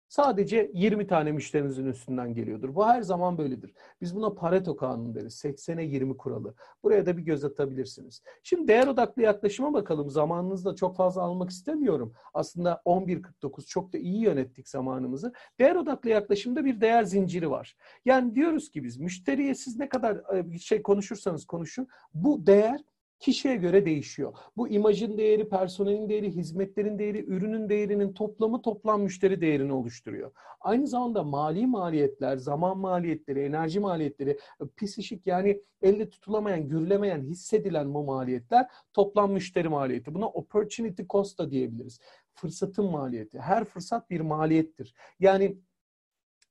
[0.09, 2.75] sadece 20 tane müşterinizin üstünden geliyordur.
[2.75, 3.75] Bu her zaman böyledir.
[4.01, 5.45] Biz buna Pareto kanunu deriz.
[5.45, 6.55] 80'e 20 kuralı.
[6.83, 8.23] Buraya da bir göz atabilirsiniz.
[8.43, 10.11] Şimdi değer odaklı yaklaşıma bakalım.
[10.11, 12.13] Zamanınızı da çok fazla almak istemiyorum.
[12.35, 15.33] Aslında 11.49 çok da iyi yönettik zamanımızı.
[15.59, 17.77] Değer odaklı yaklaşımda bir değer zinciri var.
[18.05, 22.81] Yani diyoruz ki biz müşteriye siz ne kadar e, şey konuşursanız konuşun bu değer
[23.19, 24.37] kişiye göre değişiyor.
[24.57, 30.33] Bu imajın değeri, personelin değeri, hizmetlerin değeri, ürünün değerinin toplamı toplam müşteri değerini oluşturuyor.
[30.61, 34.39] Aynı zamanda mali maliyetler, zaman maliyetleri, enerji maliyetleri,
[34.77, 40.15] psişik yani elde tutulamayan, görülemeyen, hissedilen bu maliyetler toplam müşteri maliyeti.
[40.15, 42.01] Buna opportunity cost da diyebiliriz.
[42.35, 43.39] Fırsatın maliyeti.
[43.39, 44.95] Her fırsat bir maliyettir.
[45.21, 45.57] Yani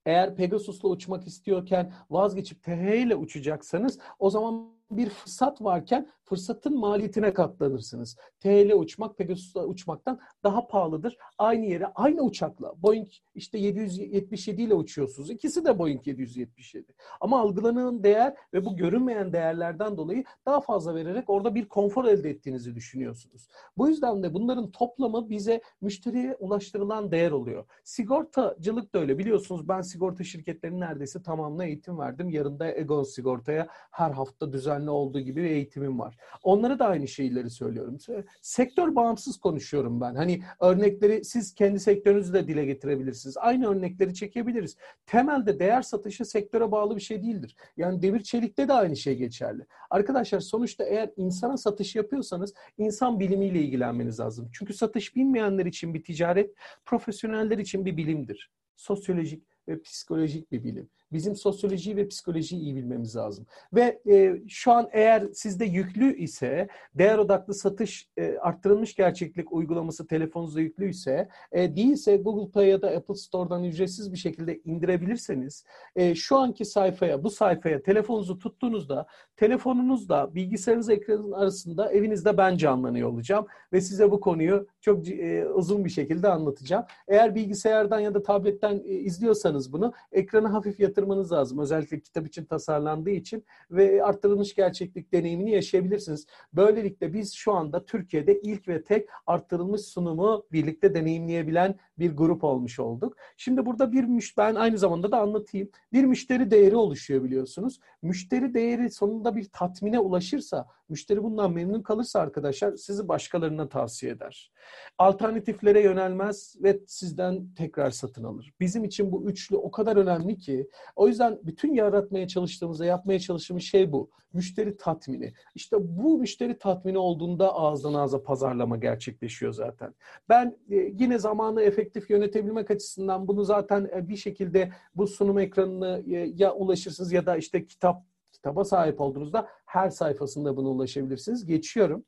[0.06, 7.34] eğer Pegasus'la uçmak istiyorken vazgeçip TH ile uçacaksanız o zaman bir fırsat varken fırsatın maliyetine
[7.34, 8.18] katlanırsınız.
[8.40, 11.18] TL uçmak Pegasus'la uçmaktan daha pahalıdır.
[11.38, 15.30] Aynı yere aynı uçakla Boeing işte 777 ile uçuyorsunuz.
[15.30, 16.94] İkisi de Boeing 777.
[17.22, 22.30] Ama algılanan değer ve bu görünmeyen değerlerden dolayı daha fazla vererek orada bir konfor elde
[22.30, 23.48] ettiğinizi düşünüyorsunuz.
[23.78, 27.66] Bu yüzden de bunların toplamı bize müşteriye ulaştırılan değer oluyor.
[27.84, 29.18] Sigortacılık da öyle.
[29.18, 32.30] Biliyorsunuz ben sigorta şirketlerinin neredeyse tamamına eğitim verdim.
[32.30, 36.18] Yarın da Egon Sigorta'ya her hafta düzenli olduğu gibi bir eğitimim var.
[36.44, 37.98] Onlara da aynı şeyleri söylüyorum.
[38.42, 40.16] Sektör bağımsız konuşuyorum ben.
[40.16, 43.38] Hani örnekleri siz kendi sektörünüzü de dile getirebilirsiniz.
[43.38, 44.78] Aynı örnekleri çekebiliriz.
[45.06, 47.56] Temelde değer satışı sektöre bağlı bir şey değildir.
[47.78, 49.66] Yani demir çelikte de aynı şey geçerli.
[49.90, 54.50] Arkadaşlar sonuçta eğer insana satış yapıyorsanız insan bilimiyle ilgilenmeniz lazım.
[54.54, 56.56] Çünkü satış bilmeyenler için bir ticaret,
[56.86, 58.52] profesyoneller için bir bilimdir.
[58.76, 60.90] Sosyolojik ve psikolojik bir bilim.
[61.12, 63.46] Bizim sosyolojiyi ve psikolojiyi iyi bilmemiz lazım.
[63.74, 70.08] Ve e, şu an eğer sizde yüklü ise değer odaklı satış e, arttırılmış gerçeklik uygulaması
[70.08, 75.66] telefonunuzda yüklü ise e, değilse Google Play ya da Apple Store'dan ücretsiz bir şekilde indirebilirseniz
[75.96, 83.10] e, şu anki sayfaya bu sayfaya telefonunuzu tuttuğunuzda telefonunuzda bilgisayarınız ekranın arasında evinizde ben canlanıyor
[83.10, 86.86] olacağım ve size bu konuyu çok e, uzun bir şekilde anlatacağım.
[87.08, 91.60] Eğer bilgisayardan ya da tabletten e, izliyorsanız bunu ekranı hafif yatırmanız lazım.
[91.60, 96.28] Özellikle kitap için tasarlandığı için ve arttırılmış gerçeklik deneyimini yaşayabilirsiniz.
[96.54, 102.80] Böylelikle biz şu anda Türkiye'de ilk ve tek arttırılmış sunumu birlikte deneyimleyebilen bir grup olmuş
[102.80, 103.18] olduk.
[103.38, 105.70] Şimdi burada bir müş ben aynı zamanda da anlatayım.
[105.94, 107.80] Bir müşteri değeri oluşuyor biliyorsunuz.
[108.02, 114.52] Müşteri değeri sonunda bir tatmine ulaşırsa, müşteri bundan memnun kalırsa arkadaşlar sizi başkalarına tavsiye eder.
[114.98, 118.54] Alternatiflere yönelmez ve sizden tekrar satın alır.
[118.60, 123.64] Bizim için bu üçlü o kadar önemli ki o yüzden bütün yaratmaya çalıştığımızda yapmaya çalıştığımız
[123.64, 124.10] şey bu.
[124.34, 125.34] Müşteri tatmini.
[125.56, 129.94] İşte bu müşteri tatmini olduğunda ağızdan ağza pazarlama gerçekleşiyor zaten.
[130.30, 136.04] Ben e, yine zamanı efektif yönetebilmek açısından bunu zaten e, bir şekilde bu sunum ekranını
[136.08, 141.46] e, ya ulaşırsınız ya da işte kitap kitaba sahip olduğunuzda her sayfasında buna ulaşabilirsiniz.
[141.46, 142.06] Geçiyorum.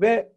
[0.00, 0.32] Ve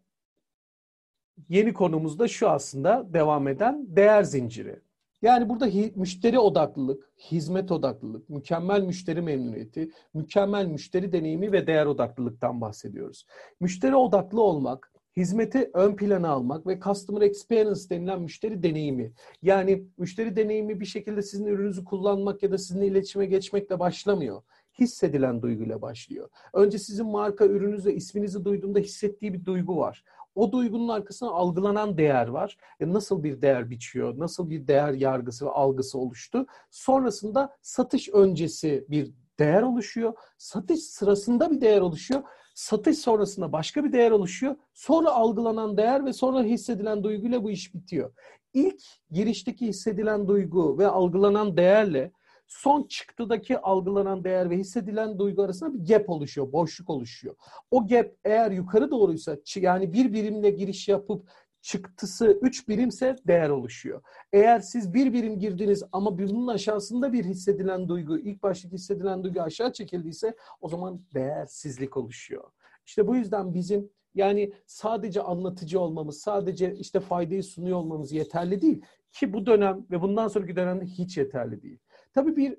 [1.48, 4.80] yeni konumuz da şu aslında devam eden değer zinciri.
[5.22, 12.60] Yani burada müşteri odaklılık, hizmet odaklılık, mükemmel müşteri memnuniyeti, mükemmel müşteri deneyimi ve değer odaklılıktan
[12.60, 13.26] bahsediyoruz.
[13.60, 19.12] Müşteri odaklı olmak, hizmeti ön plana almak ve customer experience denilen müşteri deneyimi.
[19.42, 24.42] Yani müşteri deneyimi bir şekilde sizin ürününüzü kullanmak ya da sizinle iletişime geçmekle başlamıyor.
[24.80, 26.28] Hissedilen duyguyla başlıyor.
[26.52, 30.04] Önce sizin marka ürününüzü, isminizi duyduğunda hissettiği bir duygu var.
[30.36, 32.56] O duygunun arkasına algılanan değer var.
[32.80, 36.46] E nasıl bir değer biçiyor, nasıl bir değer yargısı ve algısı oluştu.
[36.70, 40.14] Sonrasında satış öncesi bir değer oluşuyor.
[40.38, 42.22] Satış sırasında bir değer oluşuyor.
[42.54, 44.56] Satış sonrasında başka bir değer oluşuyor.
[44.74, 48.12] Sonra algılanan değer ve sonra hissedilen duyguyla bu iş bitiyor.
[48.54, 52.12] İlk girişteki hissedilen duygu ve algılanan değerle
[52.46, 57.34] son çıktıdaki algılanan değer ve hissedilen duygu arasında bir gap oluşuyor, boşluk oluşuyor.
[57.70, 61.28] O gap eğer yukarı doğruysa yani bir birimle giriş yapıp
[61.66, 64.02] çıktısı 3 birimse değer oluşuyor.
[64.32, 69.40] Eğer siz bir birim girdiniz ama bunun aşağısında bir hissedilen duygu, ilk baştaki hissedilen duygu
[69.40, 72.50] aşağı çekildiyse o zaman değersizlik oluşuyor.
[72.86, 78.82] İşte bu yüzden bizim yani sadece anlatıcı olmamız, sadece işte faydayı sunuyor olmamız yeterli değil.
[79.12, 81.78] Ki bu dönem ve bundan sonraki dönemde hiç yeterli değil.
[82.16, 82.58] Tabii bir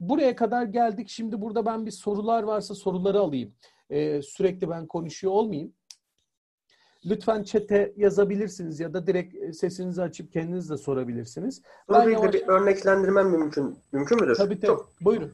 [0.00, 1.08] buraya kadar geldik.
[1.08, 3.54] Şimdi burada ben bir sorular varsa soruları alayım.
[3.90, 5.72] Ee, sürekli ben konuşuyor olmayayım.
[7.04, 11.62] Lütfen çete yazabilirsiniz ya da direkt e, sesinizi açıp kendiniz de sorabilirsiniz.
[11.90, 12.34] Ben yavaş...
[12.34, 14.34] bir örneklendirmem mümkün mümkün müdür?
[14.34, 14.66] Tabii tabii.
[14.66, 14.88] Çok...
[15.00, 15.32] Buyurun.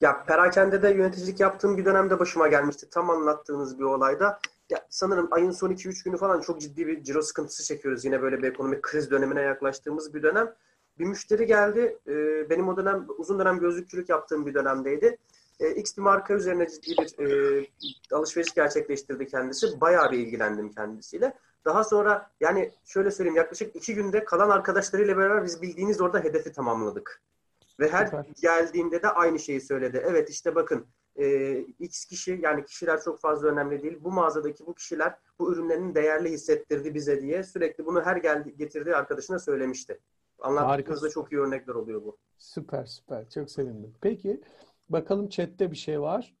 [0.00, 2.90] Ya perakendede yöneticilik yaptığım bir dönemde başıma gelmişti.
[2.90, 4.38] Tam anlattığınız bir olayda.
[4.70, 8.04] Ya sanırım ayın son 2-3 günü falan çok ciddi bir ciro sıkıntısı çekiyoruz.
[8.04, 10.54] Yine böyle bir ekonomik kriz dönemine yaklaştığımız bir dönem.
[10.98, 11.98] Bir müşteri geldi.
[12.06, 12.14] E,
[12.50, 15.18] benim o dönem uzun dönem gözlükçülük yaptığım bir dönemdeydi.
[15.60, 17.66] E, X bir marka üzerine ciddi bir e,
[18.12, 19.80] alışveriş gerçekleştirdi kendisi.
[19.80, 21.34] Bayağı bir ilgilendim kendisiyle.
[21.64, 26.52] Daha sonra yani şöyle söyleyeyim yaklaşık iki günde kalan arkadaşlarıyla beraber biz bildiğiniz orada hedefi
[26.52, 27.22] tamamladık.
[27.80, 28.26] Ve her Süper.
[28.42, 30.02] geldiğinde de aynı şeyi söyledi.
[30.06, 30.86] Evet işte bakın
[31.16, 33.98] e, X kişi yani kişiler çok fazla önemli değil.
[34.00, 38.96] Bu mağazadaki bu kişiler bu ürünlerin değerli hissettirdi bize diye sürekli bunu her geldi, getirdiği
[38.96, 40.00] arkadaşına söylemişti.
[40.40, 42.18] Anlattığınızda çok iyi örnekler oluyor bu.
[42.38, 43.30] Süper süper.
[43.30, 43.94] Çok sevindim.
[44.00, 44.40] Peki
[44.88, 46.34] bakalım chatte bir şey var.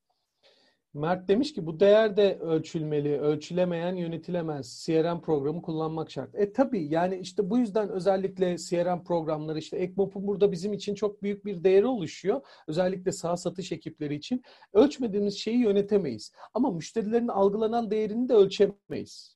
[0.96, 4.84] Mert demiş ki bu değer de ölçülmeli, ölçülemeyen yönetilemez.
[4.86, 6.34] CRM programı kullanmak şart.
[6.34, 11.22] E tabii yani işte bu yüzden özellikle CRM programları işte Ekmop'un burada bizim için çok
[11.22, 12.40] büyük bir değeri oluşuyor.
[12.68, 14.42] Özellikle sağ satış ekipleri için.
[14.72, 16.32] Ölçmediğimiz şeyi yönetemeyiz.
[16.54, 19.35] Ama müşterilerin algılanan değerini de ölçemeyiz.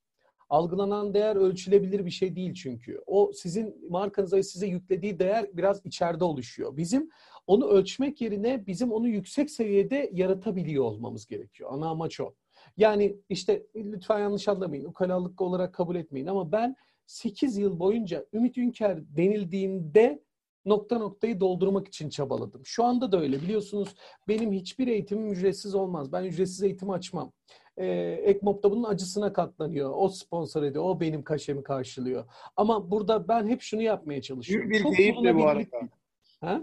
[0.50, 3.00] Algılanan değer ölçülebilir bir şey değil çünkü.
[3.06, 6.76] O sizin markanıza size yüklediği değer biraz içeride oluşuyor.
[6.76, 7.10] Bizim
[7.46, 11.70] onu ölçmek yerine bizim onu yüksek seviyede yaratabiliyor olmamız gerekiyor.
[11.72, 12.34] Ana amaç o.
[12.76, 16.76] Yani işte lütfen yanlış anlamayın, ukalalık olarak kabul etmeyin ama ben
[17.06, 20.22] 8 yıl boyunca Ümit Ünker denildiğinde
[20.64, 22.62] nokta noktayı doldurmak için çabaladım.
[22.64, 23.94] Şu anda da öyle biliyorsunuz
[24.28, 26.12] benim hiçbir eğitimim ücretsiz olmaz.
[26.12, 27.32] Ben ücretsiz eğitim açmam.
[27.80, 29.92] Ee, Ekmop da bunun acısına katlanıyor.
[29.96, 32.24] O sponsor ediyor, o benim kaşemi karşılıyor.
[32.56, 34.70] Ama burada ben hep şunu yapmaya çalışıyorum.
[34.70, 35.66] Büyük bir keyifle bu arada.
[36.40, 36.62] Ha?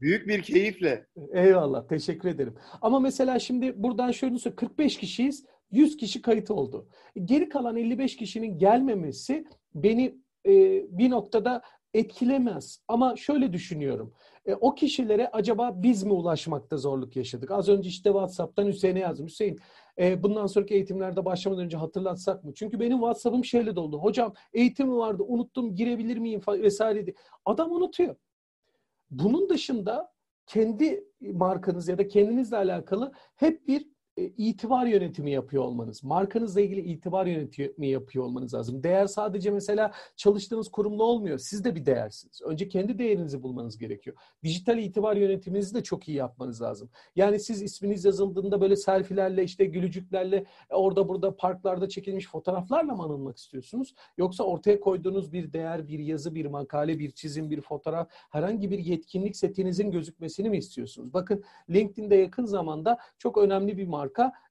[0.00, 1.06] Büyük bir keyifle.
[1.32, 2.54] Eyvallah, teşekkür ederim.
[2.82, 6.88] Ama mesela şimdi buradan şöyle söyleyeyim, 45 kişiyiz, 100 kişi kayıt oldu.
[7.24, 9.44] Geri kalan 55 kişinin gelmemesi
[9.74, 10.14] beni
[10.46, 10.52] e,
[10.98, 11.62] bir noktada
[11.94, 12.80] etkilemez.
[12.88, 14.14] Ama şöyle düşünüyorum.
[14.46, 17.50] E, o kişilere acaba biz mi ulaşmakta zorluk yaşadık?
[17.50, 19.26] Az önce işte WhatsApp'tan Hüseyin'e yazdım.
[19.26, 19.60] Hüseyin
[19.98, 22.52] e, bundan sonraki eğitimlerde başlamadan önce hatırlatsak mı?
[22.54, 23.98] Çünkü benim WhatsApp'ım şeyle doldu.
[23.98, 27.14] Hocam eğitim vardı unuttum girebilir miyim vesaire.
[27.44, 28.16] Adam unutuyor.
[29.10, 30.12] Bunun dışında
[30.46, 37.26] kendi markanız ya da kendinizle alakalı hep bir itibar yönetimi yapıyor olmanız, markanızla ilgili itibar
[37.26, 38.82] yönetimi yapıyor olmanız lazım.
[38.82, 41.38] Değer sadece mesela çalıştığınız kurumla olmuyor.
[41.38, 42.42] Siz de bir değersiniz.
[42.42, 44.16] Önce kendi değerinizi bulmanız gerekiyor.
[44.44, 46.90] Dijital itibar yönetiminizi de çok iyi yapmanız lazım.
[47.16, 53.02] Yani siz isminiz yazıldığında böyle selfilerle işte gülücüklerle e, orada burada parklarda çekilmiş fotoğraflarla mı
[53.02, 53.94] anılmak istiyorsunuz?
[54.18, 58.78] Yoksa ortaya koyduğunuz bir değer, bir yazı, bir makale, bir çizim, bir fotoğraf, herhangi bir
[58.78, 61.14] yetkinlik setinizin gözükmesini mi istiyorsunuz?
[61.14, 64.01] Bakın LinkedIn'de yakın zamanda çok önemli bir marka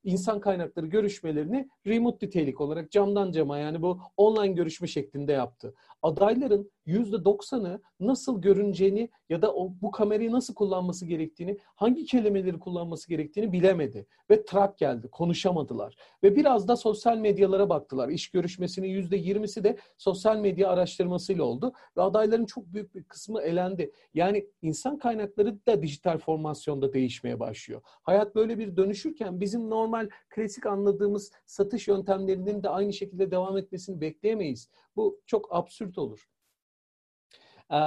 [0.04, 5.74] insan kaynakları görüşmelerini remote nitelik olarak camdan cama yani bu online görüşme şeklinde yaptı.
[6.02, 13.10] Adayların %90'ı nasıl görüneceğini ya da o, bu kamerayı nasıl kullanması gerektiğini, hangi kelimeleri kullanması
[13.10, 14.06] gerektiğini bilemedi.
[14.30, 15.96] Ve trak geldi, konuşamadılar.
[16.24, 18.10] Ve biraz da sosyal medyalara baktılar.
[18.10, 21.74] İş görüşmesinin %20'si de sosyal medya araştırmasıyla oldu.
[21.98, 23.92] Ve adayların çok büyük bir kısmı elendi.
[24.14, 27.82] Yani insan kaynakları da dijital formasyonda değişmeye başlıyor.
[27.86, 34.02] Hayat böyle bir dönüşürken bizim normal klasik anladığımız satış yöntemlerinin de aynı şekilde devam etmesini
[34.02, 34.70] bekleyemeyiz.
[34.96, 36.28] Bu çok absürt olur.
[37.72, 37.78] Ee,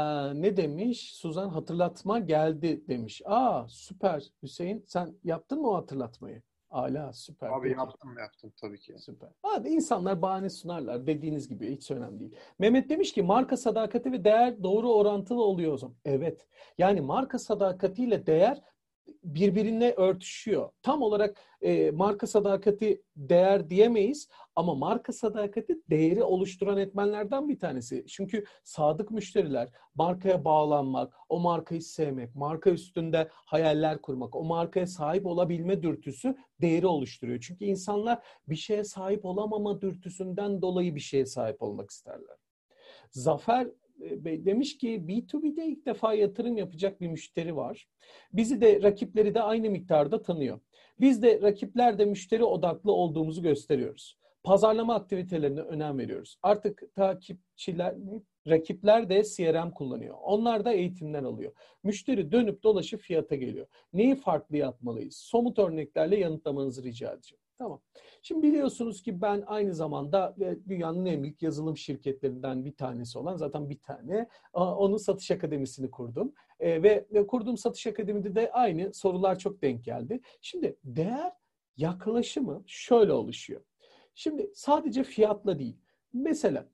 [0.42, 1.14] ne demiş?
[1.14, 3.22] Suzan hatırlatma geldi demiş.
[3.24, 6.42] Aa süper Hüseyin sen yaptın mı o hatırlatmayı?
[6.70, 7.48] Ala süper.
[7.48, 7.78] Abi Peki.
[7.78, 8.94] yaptım yaptım tabii ki.
[8.98, 9.28] Süper.
[9.42, 12.36] Hadi insanlar bahane sunarlar dediğiniz gibi hiç önemli değil.
[12.58, 15.96] Mehmet demiş ki marka sadakati ve değer doğru orantılı oluyor o zaman.
[16.04, 16.46] Evet.
[16.78, 18.62] Yani marka sadakatiyle değer
[19.24, 20.70] birbirine örtüşüyor.
[20.82, 28.04] Tam olarak e, marka sadakati değer diyemeyiz ama marka sadakati değeri oluşturan etmenlerden bir tanesi.
[28.08, 35.26] Çünkü sadık müşteriler markaya bağlanmak, o markayı sevmek, marka üstünde hayaller kurmak, o markaya sahip
[35.26, 37.40] olabilme dürtüsü değeri oluşturuyor.
[37.40, 42.36] Çünkü insanlar bir şeye sahip olamama dürtüsünden dolayı bir şeye sahip olmak isterler.
[43.10, 43.68] Zafer
[44.24, 47.88] demiş ki B2B'de ilk defa yatırım yapacak bir müşteri var.
[48.32, 50.60] Bizi de rakipleri de aynı miktarda tanıyor.
[51.00, 54.18] Biz de rakipler de müşteri odaklı olduğumuzu gösteriyoruz.
[54.42, 56.38] Pazarlama aktivitelerine önem veriyoruz.
[56.42, 57.94] Artık takipçiler,
[58.48, 60.16] rakipler de CRM kullanıyor.
[60.22, 61.52] Onlar da eğitimden alıyor.
[61.82, 63.66] Müşteri dönüp dolaşıp fiyata geliyor.
[63.92, 65.16] Neyi farklı yapmalıyız?
[65.16, 67.43] Somut örneklerle yanıtlamanızı rica edeceğim.
[67.58, 67.80] Tamam.
[68.22, 70.36] Şimdi biliyorsunuz ki ben aynı zamanda
[70.68, 76.34] dünyanın en büyük yazılım şirketlerinden bir tanesi olan zaten bir tane onun satış akademisini kurdum.
[76.60, 80.20] E, ve kurduğum satış akademide de aynı sorular çok denk geldi.
[80.40, 81.32] Şimdi değer
[81.76, 83.60] yaklaşımı şöyle oluşuyor.
[84.14, 85.76] Şimdi sadece fiyatla değil.
[86.12, 86.68] Mesela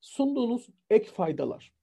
[0.00, 1.77] sunduğunuz ek faydalar.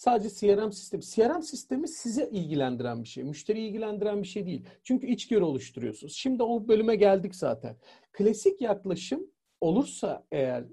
[0.00, 1.02] Sadece CRM sistemi.
[1.02, 3.24] CRM sistemi size ilgilendiren bir şey.
[3.24, 4.64] Müşteriyi ilgilendiren bir şey değil.
[4.82, 6.14] Çünkü içgörü oluşturuyorsunuz.
[6.14, 7.76] Şimdi o bölüme geldik zaten.
[8.12, 9.26] Klasik yaklaşım
[9.60, 10.64] olursa eğer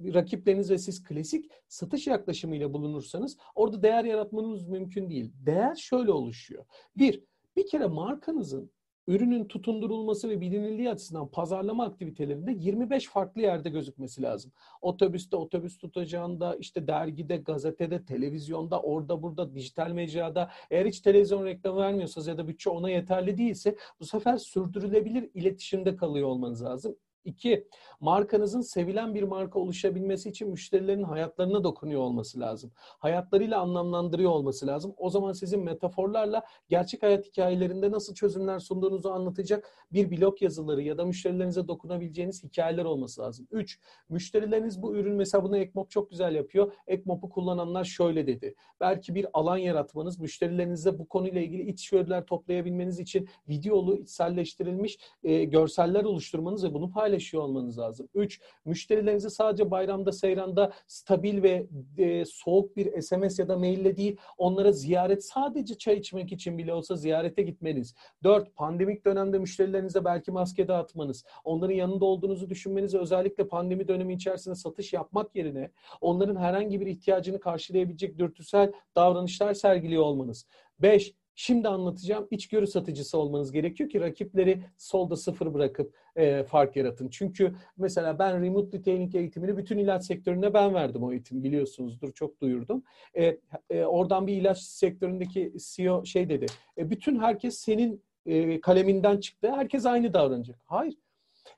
[0.00, 5.32] rakipleriniz ve siz klasik satış yaklaşımıyla bulunursanız orada değer yaratmanız mümkün değil.
[5.46, 6.64] Değer şöyle oluşuyor.
[6.96, 7.24] Bir,
[7.56, 8.70] bir kere markanızın
[9.10, 14.52] ürünün tutundurulması ve bilinirliği açısından pazarlama aktivitelerinde 25 farklı yerde gözükmesi lazım.
[14.80, 20.50] Otobüste, otobüs tutacağında, işte dergide, gazetede, televizyonda, orada burada, dijital mecrada.
[20.70, 25.96] Eğer hiç televizyon reklamı vermiyorsanız ya da bütçe ona yeterli değilse bu sefer sürdürülebilir iletişimde
[25.96, 26.96] kalıyor olmanız lazım.
[27.24, 27.68] İki,
[28.00, 32.72] Markanızın sevilen bir marka oluşabilmesi için müşterilerin hayatlarına dokunuyor olması lazım.
[32.76, 34.94] Hayatlarıyla anlamlandırıyor olması lazım.
[34.96, 40.98] O zaman sizin metaforlarla gerçek hayat hikayelerinde nasıl çözümler sunduğunuzu anlatacak bir blog yazıları ya
[40.98, 43.46] da müşterilerinize dokunabileceğiniz hikayeler olması lazım.
[43.50, 46.72] Üç, müşterileriniz bu ürün mesela bunu Ekmop çok güzel yapıyor.
[46.86, 48.54] Ekmop'u kullananlar şöyle dedi.
[48.80, 56.04] Belki bir alan yaratmanız, müşterilerinize bu konuyla ilgili içgörüler toplayabilmeniz için videolu, içselleştirilmiş e, görseller
[56.04, 57.89] oluşturmanız ve bunu paylaşıyor olmanız lazım.
[58.14, 61.66] Üç, müşterilerinizi sadece bayramda, seyranda stabil ve
[61.98, 66.74] e, soğuk bir SMS ya da maille değil, onlara ziyaret sadece çay içmek için bile
[66.74, 67.94] olsa ziyarete gitmeniz.
[68.22, 74.54] Dört, pandemik dönemde müşterilerinize belki maske dağıtmanız, onların yanında olduğunuzu düşünmeniz özellikle pandemi dönemi içerisinde
[74.54, 75.70] satış yapmak yerine
[76.00, 80.46] onların herhangi bir ihtiyacını karşılayabilecek dürtüsel davranışlar sergiliyor olmanız.
[80.78, 82.28] Beş, Şimdi anlatacağım.
[82.30, 87.08] İçgörü satıcısı olmanız gerekiyor ki rakipleri solda sıfır bırakıp e, fark yaratın.
[87.08, 92.40] Çünkü mesela ben remote detailing eğitimini bütün ilaç sektöründe ben verdim o eğitim biliyorsunuzdur çok
[92.40, 92.82] duyurdum.
[93.14, 93.38] E,
[93.70, 96.46] e, oradan bir ilaç sektöründeki CEO şey dedi.
[96.78, 99.52] E, bütün herkes senin e, kaleminden çıktı.
[99.52, 100.58] Herkes aynı davranacak.
[100.64, 100.94] Hayır.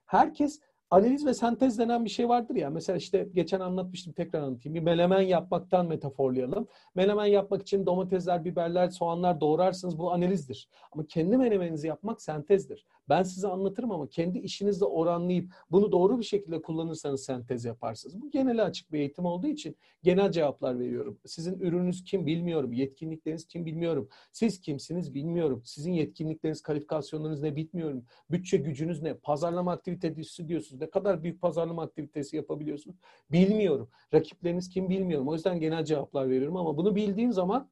[0.06, 0.60] Herkes
[0.92, 2.70] analiz ve sentez denen bir şey vardır ya.
[2.70, 4.74] Mesela işte geçen anlatmıştım tekrar anlatayım.
[4.74, 6.68] Bir menemen yapmaktan metaforlayalım.
[6.94, 9.98] Menemen yapmak için domatesler, biberler, soğanlar doğrarsınız.
[9.98, 10.68] Bu analizdir.
[10.92, 12.86] Ama kendi menemeninizi yapmak sentezdir.
[13.08, 18.22] Ben size anlatırım ama kendi işinizle oranlayıp bunu doğru bir şekilde kullanırsanız sentez yaparsınız.
[18.22, 21.18] Bu genel açık bir eğitim olduğu için genel cevaplar veriyorum.
[21.26, 22.72] Sizin ürününüz kim bilmiyorum.
[22.72, 24.08] Yetkinlikleriniz kim bilmiyorum.
[24.32, 25.62] Siz kimsiniz bilmiyorum.
[25.64, 28.04] Sizin yetkinlikleriniz, kalifikasyonlarınız ne bilmiyorum.
[28.30, 29.14] Bütçe gücünüz ne?
[29.14, 30.81] Pazarlama aktivitesi diyorsunuz.
[30.82, 32.96] Ne kadar büyük pazarlama aktivitesi yapabiliyorsunuz?
[33.32, 33.88] Bilmiyorum.
[34.14, 35.28] Rakipleriniz kim bilmiyorum.
[35.28, 37.70] O yüzden genel cevaplar veriyorum ama bunu bildiğim zaman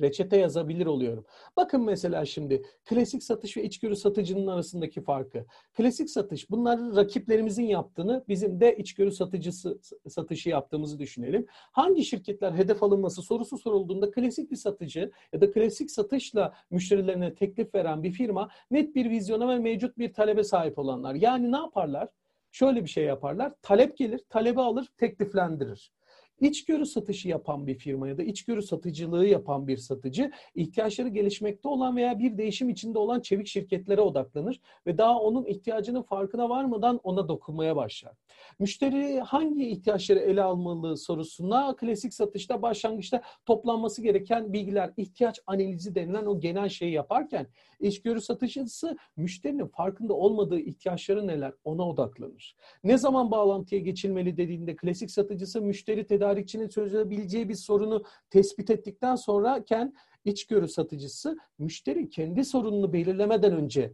[0.00, 1.24] reçete yazabilir oluyorum.
[1.56, 5.46] Bakın mesela şimdi klasik satış ve içgörü satıcının arasındaki farkı.
[5.76, 11.46] Klasik satış bunlar rakiplerimizin yaptığını bizim de içgörü satıcısı satışı yaptığımızı düşünelim.
[11.50, 17.74] Hangi şirketler hedef alınması sorusu sorulduğunda klasik bir satıcı ya da klasik satışla müşterilerine teklif
[17.74, 21.14] veren bir firma net bir vizyona ve mevcut bir talebe sahip olanlar.
[21.14, 22.08] Yani ne yaparlar?
[22.52, 23.52] Şöyle bir şey yaparlar.
[23.62, 25.92] Talep gelir, talebi alır, tekliflendirir.
[26.40, 31.96] İçgörü satışı yapan bir firma ya da içgörü satıcılığı yapan bir satıcı ihtiyaçları gelişmekte olan
[31.96, 37.28] veya bir değişim içinde olan çevik şirketlere odaklanır ve daha onun ihtiyacının farkına varmadan ona
[37.28, 38.12] dokunmaya başlar.
[38.58, 46.26] Müşteri hangi ihtiyaçları ele almalı sorusuna klasik satışta başlangıçta toplanması gereken bilgiler, ihtiyaç analizi denilen
[46.26, 47.46] o genel şeyi yaparken
[47.80, 52.56] içgörü satıcısı müşterinin farkında olmadığı ihtiyaçları neler ona odaklanır.
[52.84, 59.94] Ne zaman bağlantıya geçilmeli dediğinde klasik satıcısı müşteri tedarikçinin çözebileceği bir sorunu tespit ettikten sonrayken
[60.24, 63.92] içgörü satıcısı müşteri kendi sorununu belirlemeden önce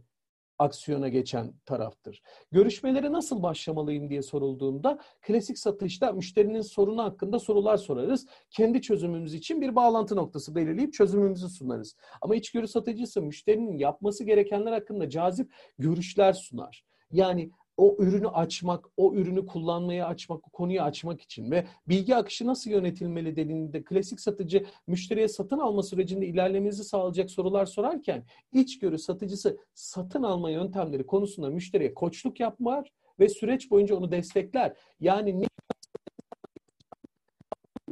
[0.59, 2.21] aksiyona geçen taraftır.
[2.51, 8.25] Görüşmelere nasıl başlamalıyım diye sorulduğunda klasik satışta müşterinin sorunu hakkında sorular sorarız.
[8.49, 11.95] Kendi çözümümüz için bir bağlantı noktası belirleyip çözümümüzü sunarız.
[12.21, 16.85] Ama içgörü satıcısı müşterinin yapması gerekenler hakkında cazip görüşler sunar.
[17.11, 17.51] Yani
[17.81, 22.71] o ürünü açmak, o ürünü kullanmaya açmak, o konuyu açmak için ve bilgi akışı nasıl
[22.71, 28.23] yönetilmeli dediğinde klasik satıcı müşteriye satın alma sürecinde ilerlemenizi sağlayacak sorular sorarken
[28.53, 34.77] içgörü satıcısı satın alma yöntemleri konusunda müşteriye koçluk yapmar ve süreç boyunca onu destekler.
[34.99, 35.47] Yani ne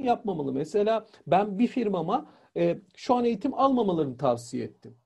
[0.05, 0.53] yapmamalı?
[0.53, 4.97] Mesela ben bir firmama e, şu an eğitim almamalarını tavsiye ettim.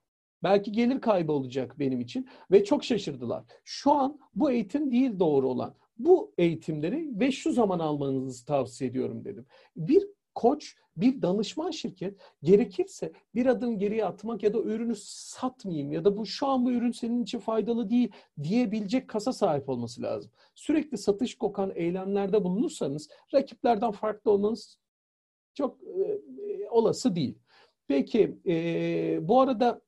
[0.43, 3.43] Belki gelir kaybı olacak benim için ve çok şaşırdılar.
[3.63, 5.75] Şu an bu eğitim değil doğru olan.
[5.97, 9.45] Bu eğitimleri ve şu zaman almanızı tavsiye ediyorum dedim.
[9.75, 16.05] Bir koç, bir danışman şirket gerekirse bir adım geriye atmak ya da ürünü satmayayım ya
[16.05, 18.11] da bu şu an bu ürün senin için faydalı değil
[18.43, 20.31] diyebilecek kasa sahip olması lazım.
[20.55, 24.77] Sürekli satış kokan eylemlerde bulunursanız rakiplerden farklı olmanız
[25.53, 27.37] çok e, olası değil.
[27.87, 29.81] Peki e, bu arada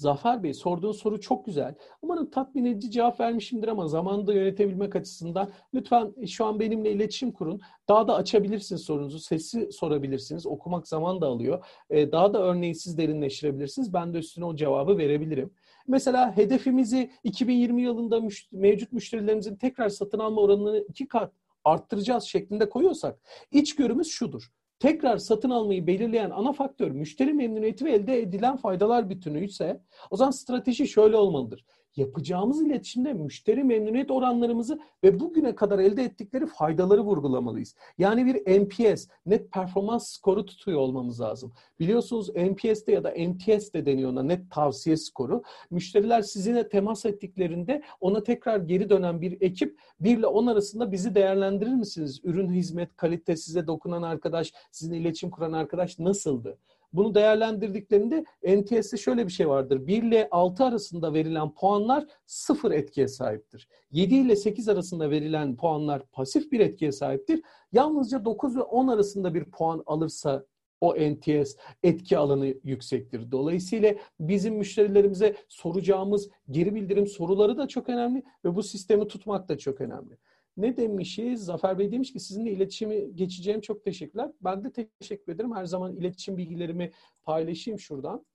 [0.00, 1.74] Zafer Bey sorduğun soru çok güzel.
[2.02, 7.60] Umarım tatmin edici cevap vermişimdir ama zamanında yönetebilmek açısından lütfen şu an benimle iletişim kurun.
[7.88, 9.18] Daha da açabilirsiniz sorunuzu.
[9.18, 10.46] Sesi sorabilirsiniz.
[10.46, 11.64] Okumak zaman da alıyor.
[11.90, 13.92] Ee, daha da örneği siz derinleştirebilirsiniz.
[13.92, 15.50] Ben de üstüne o cevabı verebilirim.
[15.86, 21.32] Mesela hedefimizi 2020 yılında mevcut müşterilerimizin tekrar satın alma oranını iki kat
[21.64, 23.18] arttıracağız şeklinde koyuyorsak
[23.52, 24.50] içgörümüz şudur
[24.80, 30.16] tekrar satın almayı belirleyen ana faktör müşteri memnuniyeti ve elde edilen faydalar bütünü ise o
[30.16, 31.64] zaman strateji şöyle olmalıdır.
[31.96, 37.74] Yapacağımız iletişimde müşteri memnuniyet oranlarımızı ve bugüne kadar elde ettikleri faydaları vurgulamalıyız.
[37.98, 41.52] Yani bir NPS, net performans skoru tutuyor olmamız lazım.
[41.80, 45.42] Biliyorsunuz NPS'de ya da NTS'de deniyor ona net tavsiye skoru.
[45.70, 51.14] Müşteriler sizinle temas ettiklerinde ona tekrar geri dönen bir ekip 1 ile 10 arasında bizi
[51.14, 52.20] değerlendirir misiniz?
[52.24, 56.58] Ürün, hizmet, kalite, size dokunan arkadaş, sizinle iletişim kuran arkadaş nasıldı?
[56.92, 59.86] Bunu değerlendirdiklerinde NTS'de şöyle bir şey vardır.
[59.86, 63.68] 1 ile 6 arasında verilen puanlar sıfır etkiye sahiptir.
[63.90, 67.42] 7 ile 8 arasında verilen puanlar pasif bir etkiye sahiptir.
[67.72, 70.44] Yalnızca 9 ve 10 arasında bir puan alırsa
[70.80, 73.30] o NTS etki alanı yüksektir.
[73.30, 79.58] Dolayısıyla bizim müşterilerimize soracağımız geri bildirim soruları da çok önemli ve bu sistemi tutmak da
[79.58, 80.18] çok önemli.
[80.56, 81.44] Ne demişiz?
[81.44, 84.30] Zafer Bey demiş ki sizinle iletişimi geçeceğim çok teşekkürler.
[84.40, 85.54] Ben de teşekkür ederim.
[85.54, 86.92] Her zaman iletişim bilgilerimi
[87.22, 88.26] paylaşayım şuradan.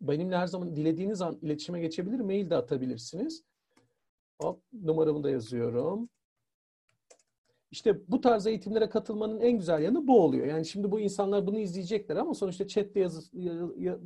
[0.00, 3.44] Benimle her zaman dilediğiniz an iletişime geçebilir, mail de atabilirsiniz.
[4.40, 6.08] Hop, numaramı da yazıyorum.
[7.76, 10.46] İşte bu tarz eğitimlere katılmanın en güzel yanı bu oluyor.
[10.46, 13.20] Yani şimdi bu insanlar bunu izleyecekler ama sonuçta chatte yazı,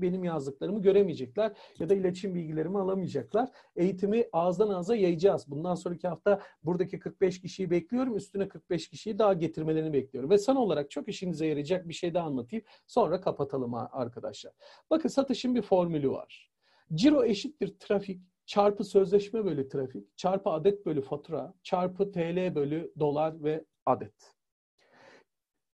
[0.03, 3.49] benim yazdıklarımı göremeyecekler ya da iletişim bilgilerimi alamayacaklar.
[3.77, 5.45] Eğitimi ağızdan ağza yayacağız.
[5.51, 8.17] Bundan sonraki hafta buradaki 45 kişiyi bekliyorum.
[8.17, 10.31] Üstüne 45 kişiyi daha getirmelerini bekliyorum.
[10.31, 12.65] Ve son olarak çok işinize yarayacak bir şey daha anlatayım.
[12.87, 14.53] Sonra kapatalım arkadaşlar.
[14.91, 16.51] Bakın satışın bir formülü var.
[16.95, 18.21] Ciro eşittir trafik
[18.51, 24.35] çarpı sözleşme bölü trafik, çarpı adet bölü fatura, çarpı TL bölü dolar ve adet.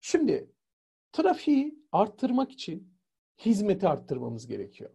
[0.01, 0.51] Şimdi
[1.11, 2.93] trafiği arttırmak için
[3.45, 4.89] hizmeti arttırmamız gerekiyor.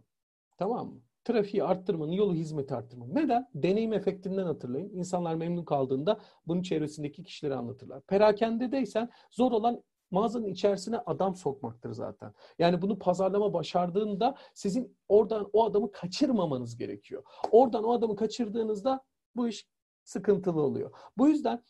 [0.57, 1.01] Tamam mı?
[1.23, 3.09] Trafiği arttırmanın yolu hizmeti arttırmak.
[3.09, 3.47] Neden?
[3.55, 4.89] Deneyim efektinden hatırlayın.
[4.89, 8.01] İnsanlar memnun kaldığında bunun çevresindeki kişileri anlatırlar.
[8.01, 12.33] Perakendedeysen zor olan mağazanın içerisine adam sokmaktır zaten.
[12.59, 17.23] Yani bunu pazarlama başardığında sizin oradan o adamı kaçırmamanız gerekiyor.
[17.51, 19.03] Oradan o adamı kaçırdığınızda
[19.35, 19.67] bu iş
[20.03, 20.91] sıkıntılı oluyor.
[21.17, 21.63] Bu yüzden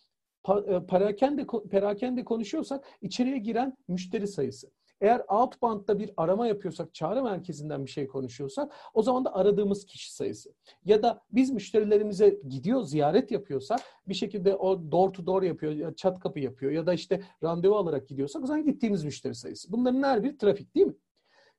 [0.67, 4.71] e, perakende, perakende konuşuyorsak içeriye giren müşteri sayısı.
[5.01, 10.15] Eğer outbound'da bir arama yapıyorsak, çağrı merkezinden bir şey konuşuyorsak o zaman da aradığımız kişi
[10.15, 10.53] sayısı.
[10.85, 16.19] Ya da biz müşterilerimize gidiyor, ziyaret yapıyorsak bir şekilde o door to door yapıyor, çat
[16.19, 19.71] kapı yapıyor ya da işte randevu alarak gidiyorsak o zaman gittiğimiz müşteri sayısı.
[19.71, 20.95] Bunların her biri trafik değil mi?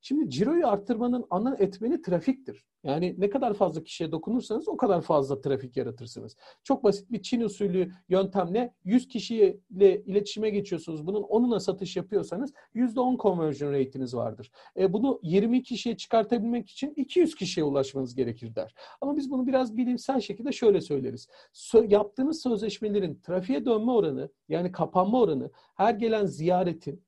[0.01, 2.67] Şimdi ciroyu arttırmanın ana etmeni trafiktir.
[2.85, 6.37] Yani ne kadar fazla kişiye dokunursanız o kadar fazla trafik yaratırsınız.
[6.63, 11.07] Çok basit bir Çin usulü yöntemle 100 kişiyle iletişime geçiyorsunuz.
[11.07, 14.51] Bunun 10'una satış yapıyorsanız %10 conversion rate'iniz vardır.
[14.77, 18.75] E bunu 20 kişiye çıkartabilmek için 200 kişiye ulaşmanız gerekir der.
[19.01, 21.29] Ama biz bunu biraz bilimsel şekilde şöyle söyleriz.
[21.55, 27.03] Sö- yaptığınız sözleşmelerin trafiğe dönme oranı yani kapanma oranı her gelen ziyaretin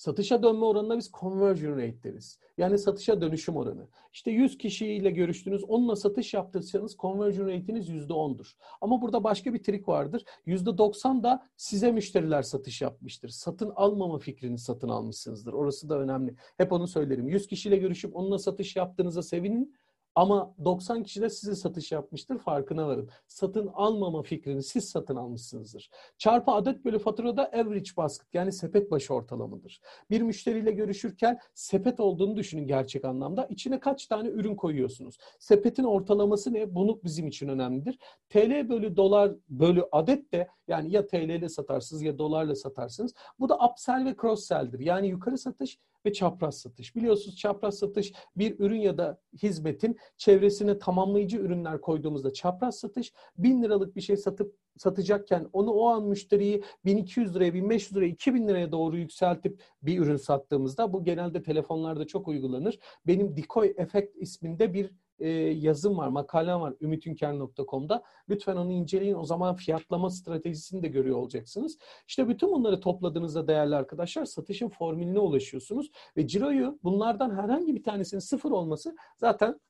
[0.00, 2.38] Satışa dönme oranına biz conversion rate deriz.
[2.58, 3.88] Yani satışa dönüşüm oranı.
[4.12, 8.54] İşte 100 kişiyle görüştünüz, onunla satış yaptıysanız conversion rate'iniz %10'dur.
[8.80, 10.24] Ama burada başka bir trik vardır.
[10.46, 13.28] %90 da size müşteriler satış yapmıştır.
[13.28, 15.52] Satın almama fikrini satın almışsınızdır.
[15.52, 16.34] Orası da önemli.
[16.56, 17.28] Hep onu söylerim.
[17.28, 19.76] 100 kişiyle görüşüp onunla satış yaptığınıza sevinin.
[20.14, 23.10] Ama 90 kişi de size satış yapmıştır farkına varın.
[23.26, 25.90] Satın almama fikrini siz satın almışsınızdır.
[26.18, 29.80] Çarpı adet bölü faturada average basket yani sepet başı ortalamadır.
[30.10, 33.46] Bir müşteriyle görüşürken sepet olduğunu düşünün gerçek anlamda.
[33.46, 35.18] İçine kaç tane ürün koyuyorsunuz?
[35.38, 36.74] Sepetin ortalaması ne?
[36.74, 37.98] Bunu bizim için önemlidir.
[38.28, 43.14] TL bölü dolar bölü adet de yani ya TL ile satarsınız ya dolarla satarsınız.
[43.38, 44.80] Bu da upsell ve cross sell'dir.
[44.80, 46.96] Yani yukarı satış ve çapraz satış.
[46.96, 53.62] Biliyorsunuz çapraz satış bir ürün ya da hizmetin çevresine tamamlayıcı ürünler koyduğumuzda çapraz satış 1000
[53.62, 58.72] liralık bir şey satıp satacakken onu o an müşteriyi 1200 liraya, 1500 liraya, 2000 liraya
[58.72, 62.78] doğru yükseltip bir ürün sattığımızda bu genelde telefonlarda çok uygulanır.
[63.06, 64.90] Benim Decoy Effect isminde bir
[65.20, 68.02] e, yazım var, makalem var ümitünker.com'da.
[68.28, 69.14] Lütfen onu inceleyin.
[69.14, 71.78] O zaman fiyatlama stratejisini de görüyor olacaksınız.
[72.08, 75.90] İşte bütün bunları topladığınızda değerli arkadaşlar satışın formülüne ulaşıyorsunuz.
[76.16, 79.60] Ve ciroyu bunlardan herhangi bir tanesinin sıfır olması zaten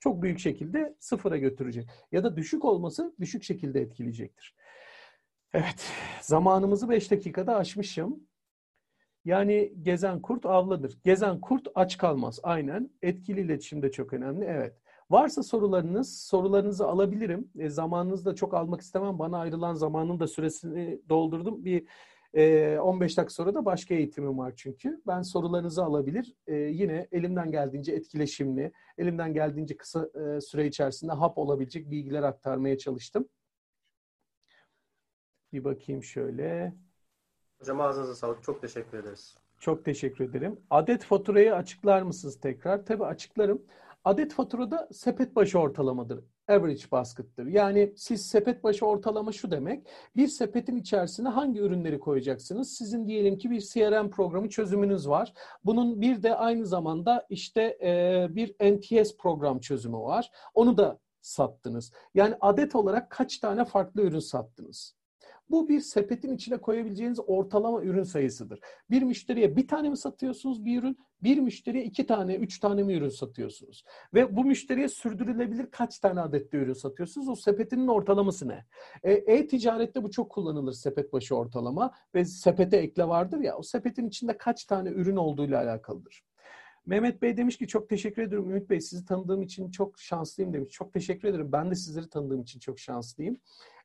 [0.00, 1.88] çok büyük şekilde sıfıra götürecek.
[2.12, 4.54] Ya da düşük olması düşük şekilde etkileyecektir.
[5.52, 8.20] Evet, zamanımızı 5 dakikada aşmışım.
[9.24, 10.98] Yani gezen kurt avlanır.
[11.04, 12.40] Gezen kurt aç kalmaz.
[12.42, 12.90] Aynen.
[13.02, 14.44] Etkili iletişim de çok önemli.
[14.44, 14.74] Evet.
[15.10, 17.50] Varsa sorularınız, sorularınızı alabilirim.
[17.58, 19.18] E, zamanınızı da çok almak istemem.
[19.18, 21.64] Bana ayrılan zamanın da süresini doldurdum.
[21.64, 21.86] Bir
[22.34, 25.02] e, 15 dakika sonra da başka eğitimim var çünkü.
[25.06, 26.34] Ben sorularınızı alabilir.
[26.46, 32.78] E, yine elimden geldiğince etkileşimli, elimden geldiğince kısa e, süre içerisinde hap olabilecek bilgiler aktarmaya
[32.78, 33.28] çalıştım.
[35.52, 36.74] Bir bakayım şöyle.
[37.58, 38.42] Hocam ağzınıza sağlık.
[38.42, 39.36] Çok teşekkür ederiz.
[39.58, 40.60] Çok teşekkür ederim.
[40.70, 42.86] Adet faturayı açıklar mısınız tekrar?
[42.86, 43.62] Tabii açıklarım.
[44.04, 46.24] Adet faturada sepet başı ortalamadır.
[46.48, 47.46] Average basket'tır.
[47.46, 49.86] Yani siz sepet başı ortalama şu demek.
[50.16, 52.72] Bir sepetin içerisine hangi ürünleri koyacaksınız?
[52.76, 55.32] Sizin diyelim ki bir CRM programı çözümünüz var.
[55.64, 60.30] Bunun bir de aynı zamanda işte e, bir NTS program çözümü var.
[60.54, 61.92] Onu da sattınız.
[62.14, 64.99] Yani adet olarak kaç tane farklı ürün sattınız?
[65.50, 68.60] Bu bir sepetin içine koyabileceğiniz ortalama ürün sayısıdır.
[68.90, 70.98] Bir müşteriye bir tane mi satıyorsunuz bir ürün?
[71.22, 73.84] Bir müşteriye iki tane, üç tane mi ürün satıyorsunuz?
[74.14, 77.28] Ve bu müşteriye sürdürülebilir kaç tane adette ürün satıyorsunuz?
[77.28, 78.64] O sepetinin ortalaması ne?
[79.02, 84.08] E, e-ticarette bu çok kullanılır sepet başı ortalama ve sepete ekle vardır ya o sepetin
[84.08, 86.24] içinde kaç tane ürün olduğuyla alakalıdır.
[86.86, 90.72] Mehmet Bey demiş ki çok teşekkür ederim Ümit Bey sizi tanıdığım için çok şanslıyım demiş.
[90.72, 91.52] Çok teşekkür ederim.
[91.52, 93.36] Ben de sizleri tanıdığım için çok şanslıyım.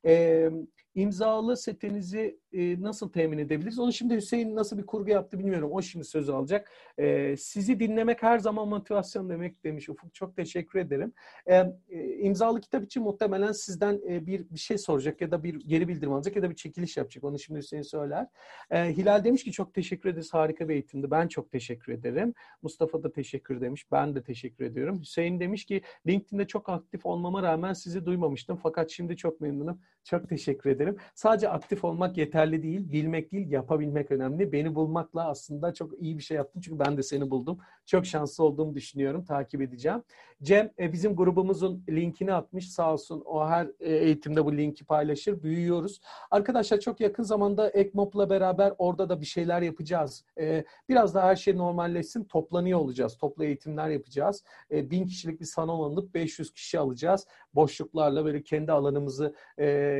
[0.06, 0.50] Ee,
[0.96, 3.80] imzalı setinizi e, nasıl temin edebiliriz?
[3.80, 5.70] Onu şimdi Hüseyin nasıl bir kurgu yaptı bilmiyorum.
[5.72, 6.72] O şimdi sözü alacak.
[6.98, 10.14] E, sizi dinlemek her zaman motivasyon demek demiş Ufuk.
[10.14, 11.14] Çok teşekkür ederim.
[11.46, 11.56] E,
[11.90, 15.88] e, imzalı kitap için muhtemelen sizden e, bir bir şey soracak ya da bir geri
[15.88, 17.24] bildirim alacak ya da bir çekiliş yapacak.
[17.24, 18.28] Onu şimdi Hüseyin söyler.
[18.72, 20.34] E, Hilal demiş ki çok teşekkür ederiz.
[20.34, 21.12] Harika bir eğitimdi.
[21.12, 22.34] Ben çok teşekkür ederim.
[22.62, 23.92] Mustafa da teşekkür demiş.
[23.92, 25.00] Ben de teşekkür ediyorum.
[25.00, 28.60] Hüseyin demiş ki LinkedIn'de çok aktif olmama rağmen sizi duymamıştım.
[28.64, 29.80] Fakat şimdi çok memnunum.
[30.06, 30.98] Çok teşekkür ederim.
[31.16, 34.52] Sadece aktif olmak yeterli değil, bilmek değil, yapabilmek önemli.
[34.52, 37.60] Beni bulmakla aslında çok iyi bir şey yaptın çünkü ben de seni buldum.
[37.86, 40.04] Çok şanslı olduğumu düşünüyorum, takip edeceğim.
[40.44, 43.24] Cem e, bizim grubumuzun linkini atmış sağ olsun.
[43.26, 45.44] O her e, eğitimde bu linki paylaşır.
[45.44, 46.02] Büyüyoruz.
[46.32, 50.26] Arkadaşlar çok yakın zamanda Ekmop'la beraber orada da bir şeyler yapacağız.
[50.40, 52.24] E, biraz daha her şey normalleşsin.
[52.24, 53.18] Toplanıyor olacağız.
[53.18, 54.44] Toplu eğitimler yapacağız.
[54.72, 57.28] Bin kişilik bir salon alınıp 500 kişi alacağız.
[57.56, 59.36] Boşluklarla böyle kendi alanımızı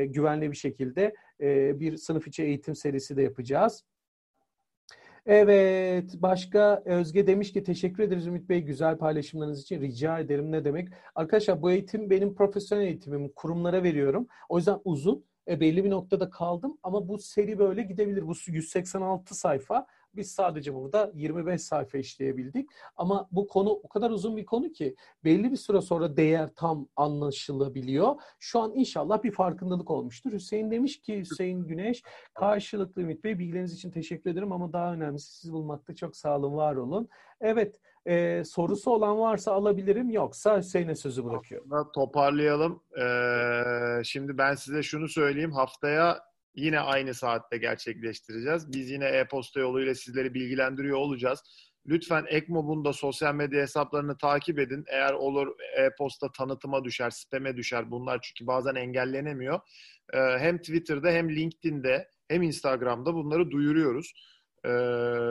[0.06, 1.14] güvenli bir şekilde
[1.80, 3.84] bir sınıf içi eğitim serisi de yapacağız.
[5.26, 9.80] Evet, başka Özge demiş ki teşekkür ederiz Ümit Bey güzel paylaşımlarınız için.
[9.80, 10.88] Rica ederim ne demek.
[11.14, 13.28] Arkadaşlar bu eğitim benim profesyonel eğitimim.
[13.28, 14.26] Kurumlara veriyorum.
[14.48, 15.24] O yüzden uzun.
[15.48, 18.26] E, belli bir noktada kaldım ama bu seri böyle gidebilir.
[18.26, 19.86] Bu 186 sayfa.
[20.16, 22.70] Biz sadece burada 25 sayfa işleyebildik.
[22.96, 24.94] Ama bu konu o kadar uzun bir konu ki
[25.24, 28.14] belli bir süre sonra değer tam anlaşılabiliyor.
[28.38, 30.32] Şu an inşallah bir farkındalık olmuştur.
[30.32, 32.02] Hüseyin demiş ki Hüseyin Güneş
[32.34, 36.56] karşılıklı Ümit Bey bilgileriniz için teşekkür ederim ama daha önemlisi siz bulmakta çok sağ olun,
[36.56, 37.08] var olun.
[37.40, 41.90] Evet, e, sorusu olan varsa alabilirim yoksa Hüseyin'e sözü bırakıyorum.
[41.94, 42.82] Toparlayalım.
[43.00, 45.52] Ee, şimdi ben size şunu söyleyeyim.
[45.52, 46.18] Haftaya
[46.56, 48.72] yine aynı saatte gerçekleştireceğiz.
[48.72, 51.42] Biz yine e-posta yoluyla sizleri bilgilendiriyor olacağız.
[51.88, 54.84] Lütfen Ekmob'un da sosyal medya hesaplarını takip edin.
[54.88, 57.90] Eğer olur e-posta tanıtıma düşer, spam'e düşer.
[57.90, 59.60] Bunlar çünkü bazen engellenemiyor.
[60.12, 64.12] Ee, hem Twitter'da hem LinkedIn'de hem Instagram'da bunları duyuruyoruz.
[64.64, 64.68] Ee,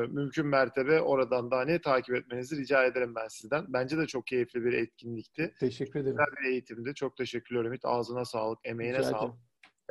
[0.10, 3.66] mümkün mertebe oradan da hani takip etmenizi rica ederim ben sizden.
[3.68, 5.54] Bence de çok keyifli bir etkinlikti.
[5.60, 6.18] Teşekkür ederim.
[6.18, 6.94] Güzel bir eğitimdi.
[6.94, 7.86] Çok teşekkürler Ümit.
[7.86, 9.36] Ağzına sağlık, emeğine rica sağlık.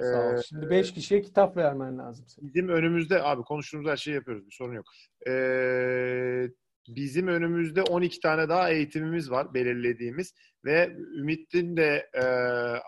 [0.00, 0.42] Sağ ol.
[0.48, 2.26] Şimdi 5 kişiye kitap vermen lazım.
[2.28, 2.48] Senin.
[2.48, 4.46] Bizim önümüzde abi konuştuğumuz her şeyi yapıyoruz.
[4.46, 4.86] Bir sorun yok.
[5.28, 6.48] Ee,
[6.88, 10.34] bizim önümüzde 12 tane daha eğitimimiz var belirlediğimiz
[10.64, 12.24] ve Ümit'in de e,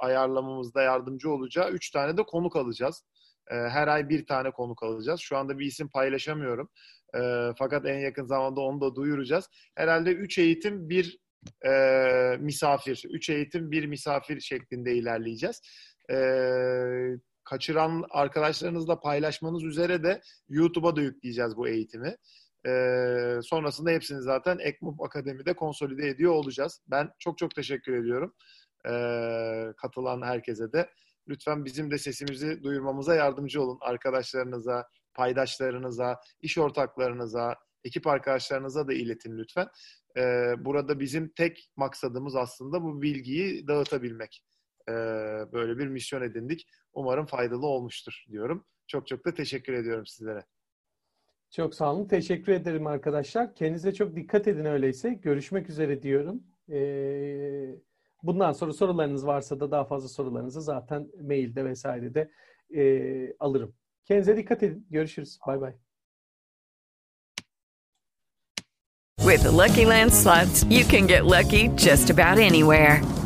[0.00, 3.02] ayarlamamızda yardımcı olacağı 3 tane de konuk alacağız.
[3.50, 5.20] E, her ay bir tane konuk alacağız.
[5.20, 6.70] Şu anda bir isim paylaşamıyorum.
[7.14, 9.48] E, fakat en yakın zamanda onu da duyuracağız.
[9.74, 11.18] Herhalde 3 eğitim bir
[11.66, 11.72] e,
[12.40, 15.60] misafir, 3 eğitim bir misafir şeklinde ilerleyeceğiz
[16.10, 16.18] e,
[17.44, 22.16] kaçıran arkadaşlarınızla paylaşmanız üzere de YouTube'a da yükleyeceğiz bu eğitimi.
[22.66, 22.70] E,
[23.42, 26.80] sonrasında hepsini zaten Ekmup Akademi'de konsolide ediyor olacağız.
[26.86, 28.34] Ben çok çok teşekkür ediyorum
[28.88, 28.92] e,
[29.76, 30.90] katılan herkese de.
[31.28, 33.78] Lütfen bizim de sesimizi duyurmamıza yardımcı olun.
[33.80, 39.68] Arkadaşlarınıza, paydaşlarınıza, iş ortaklarınıza, ekip arkadaşlarınıza da iletin lütfen.
[40.16, 44.42] Ee, burada bizim tek maksadımız aslında bu bilgiyi dağıtabilmek
[44.88, 44.92] e,
[45.52, 46.68] böyle bir misyon edindik.
[46.92, 48.64] Umarım faydalı olmuştur diyorum.
[48.86, 50.44] Çok çok da teşekkür ediyorum sizlere.
[51.50, 52.08] Çok sağ olun.
[52.08, 53.54] Teşekkür ederim arkadaşlar.
[53.54, 55.10] Kendinize çok dikkat edin öyleyse.
[55.10, 56.42] Görüşmek üzere diyorum.
[56.70, 57.76] Ee,
[58.22, 62.30] bundan sonra sorularınız varsa da daha fazla sorularınızı zaten mailde vesairede
[62.74, 63.74] e, alırım.
[64.04, 64.86] Kendinize dikkat edin.
[64.90, 65.38] Görüşürüz.
[65.46, 65.74] Bay bay.
[69.18, 73.25] With the Lucky Land slots, you can get lucky just about anywhere.